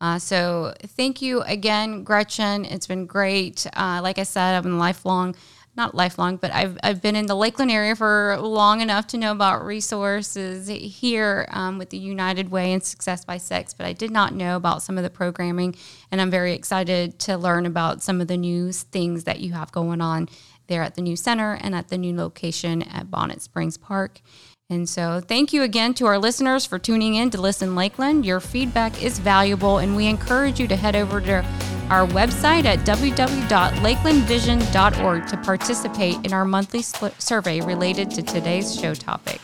Uh, 0.00 0.18
so 0.18 0.72
thank 0.96 1.20
you 1.20 1.42
again, 1.42 2.02
Gretchen. 2.04 2.64
It's 2.64 2.86
been 2.86 3.04
great. 3.06 3.66
Uh, 3.76 4.00
like 4.02 4.18
I 4.18 4.22
said, 4.22 4.54
I'm 4.64 4.74
a 4.74 4.78
lifelong 4.78 5.34
not 5.76 5.94
lifelong, 5.94 6.36
but 6.36 6.52
I've, 6.52 6.78
I've 6.82 7.02
been 7.02 7.16
in 7.16 7.26
the 7.26 7.34
Lakeland 7.34 7.70
area 7.70 7.96
for 7.96 8.36
long 8.38 8.80
enough 8.80 9.06
to 9.08 9.18
know 9.18 9.32
about 9.32 9.64
resources 9.64 10.68
here 10.68 11.46
um, 11.50 11.78
with 11.78 11.90
the 11.90 11.98
United 11.98 12.50
Way 12.50 12.72
and 12.72 12.82
Success 12.82 13.24
by 13.24 13.38
Six, 13.38 13.74
but 13.74 13.86
I 13.86 13.92
did 13.92 14.10
not 14.10 14.34
know 14.34 14.56
about 14.56 14.82
some 14.82 14.96
of 14.96 15.04
the 15.04 15.10
programming. 15.10 15.74
And 16.10 16.20
I'm 16.20 16.30
very 16.30 16.52
excited 16.52 17.18
to 17.20 17.36
learn 17.36 17.66
about 17.66 18.02
some 18.02 18.20
of 18.20 18.28
the 18.28 18.36
new 18.36 18.72
things 18.72 19.24
that 19.24 19.40
you 19.40 19.52
have 19.52 19.72
going 19.72 20.00
on 20.00 20.28
there 20.68 20.82
at 20.82 20.94
the 20.94 21.02
new 21.02 21.16
center 21.16 21.58
and 21.60 21.74
at 21.74 21.88
the 21.88 21.98
new 21.98 22.16
location 22.16 22.82
at 22.82 23.10
Bonnet 23.10 23.42
Springs 23.42 23.76
Park. 23.76 24.20
And 24.70 24.88
so, 24.88 25.20
thank 25.20 25.52
you 25.52 25.62
again 25.62 25.92
to 25.94 26.06
our 26.06 26.18
listeners 26.18 26.64
for 26.64 26.78
tuning 26.78 27.16
in 27.16 27.28
to 27.30 27.40
Listen 27.40 27.74
Lakeland. 27.74 28.24
Your 28.24 28.40
feedback 28.40 29.02
is 29.02 29.18
valuable, 29.18 29.76
and 29.76 29.94
we 29.94 30.06
encourage 30.06 30.58
you 30.58 30.66
to 30.68 30.76
head 30.76 30.96
over 30.96 31.20
to 31.20 31.42
our 31.90 32.06
website 32.06 32.64
at 32.64 32.78
www.lakelandvision.org 32.80 35.26
to 35.26 35.36
participate 35.38 36.24
in 36.24 36.32
our 36.32 36.44
monthly 36.44 36.82
survey 36.82 37.60
related 37.60 38.10
to 38.10 38.22
today's 38.22 38.78
show 38.78 38.94
topic. 38.94 39.40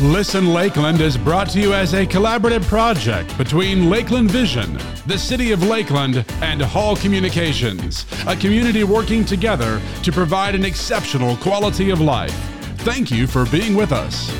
Listen 0.00 0.52
Lakeland 0.52 1.00
is 1.00 1.16
brought 1.16 1.48
to 1.50 1.60
you 1.60 1.72
as 1.72 1.94
a 1.94 2.06
collaborative 2.06 2.62
project 2.64 3.36
between 3.38 3.88
Lakeland 3.88 4.30
Vision, 4.30 4.78
the 5.06 5.16
City 5.16 5.50
of 5.50 5.62
Lakeland, 5.62 6.24
and 6.42 6.60
Hall 6.60 6.94
Communications, 6.94 8.04
a 8.26 8.36
community 8.36 8.84
working 8.84 9.24
together 9.24 9.80
to 10.02 10.12
provide 10.12 10.54
an 10.54 10.64
exceptional 10.64 11.36
quality 11.38 11.90
of 11.90 12.00
life. 12.00 12.53
Thank 12.84 13.10
you 13.10 13.26
for 13.26 13.46
being 13.46 13.74
with 13.74 13.92
us. 13.92 14.30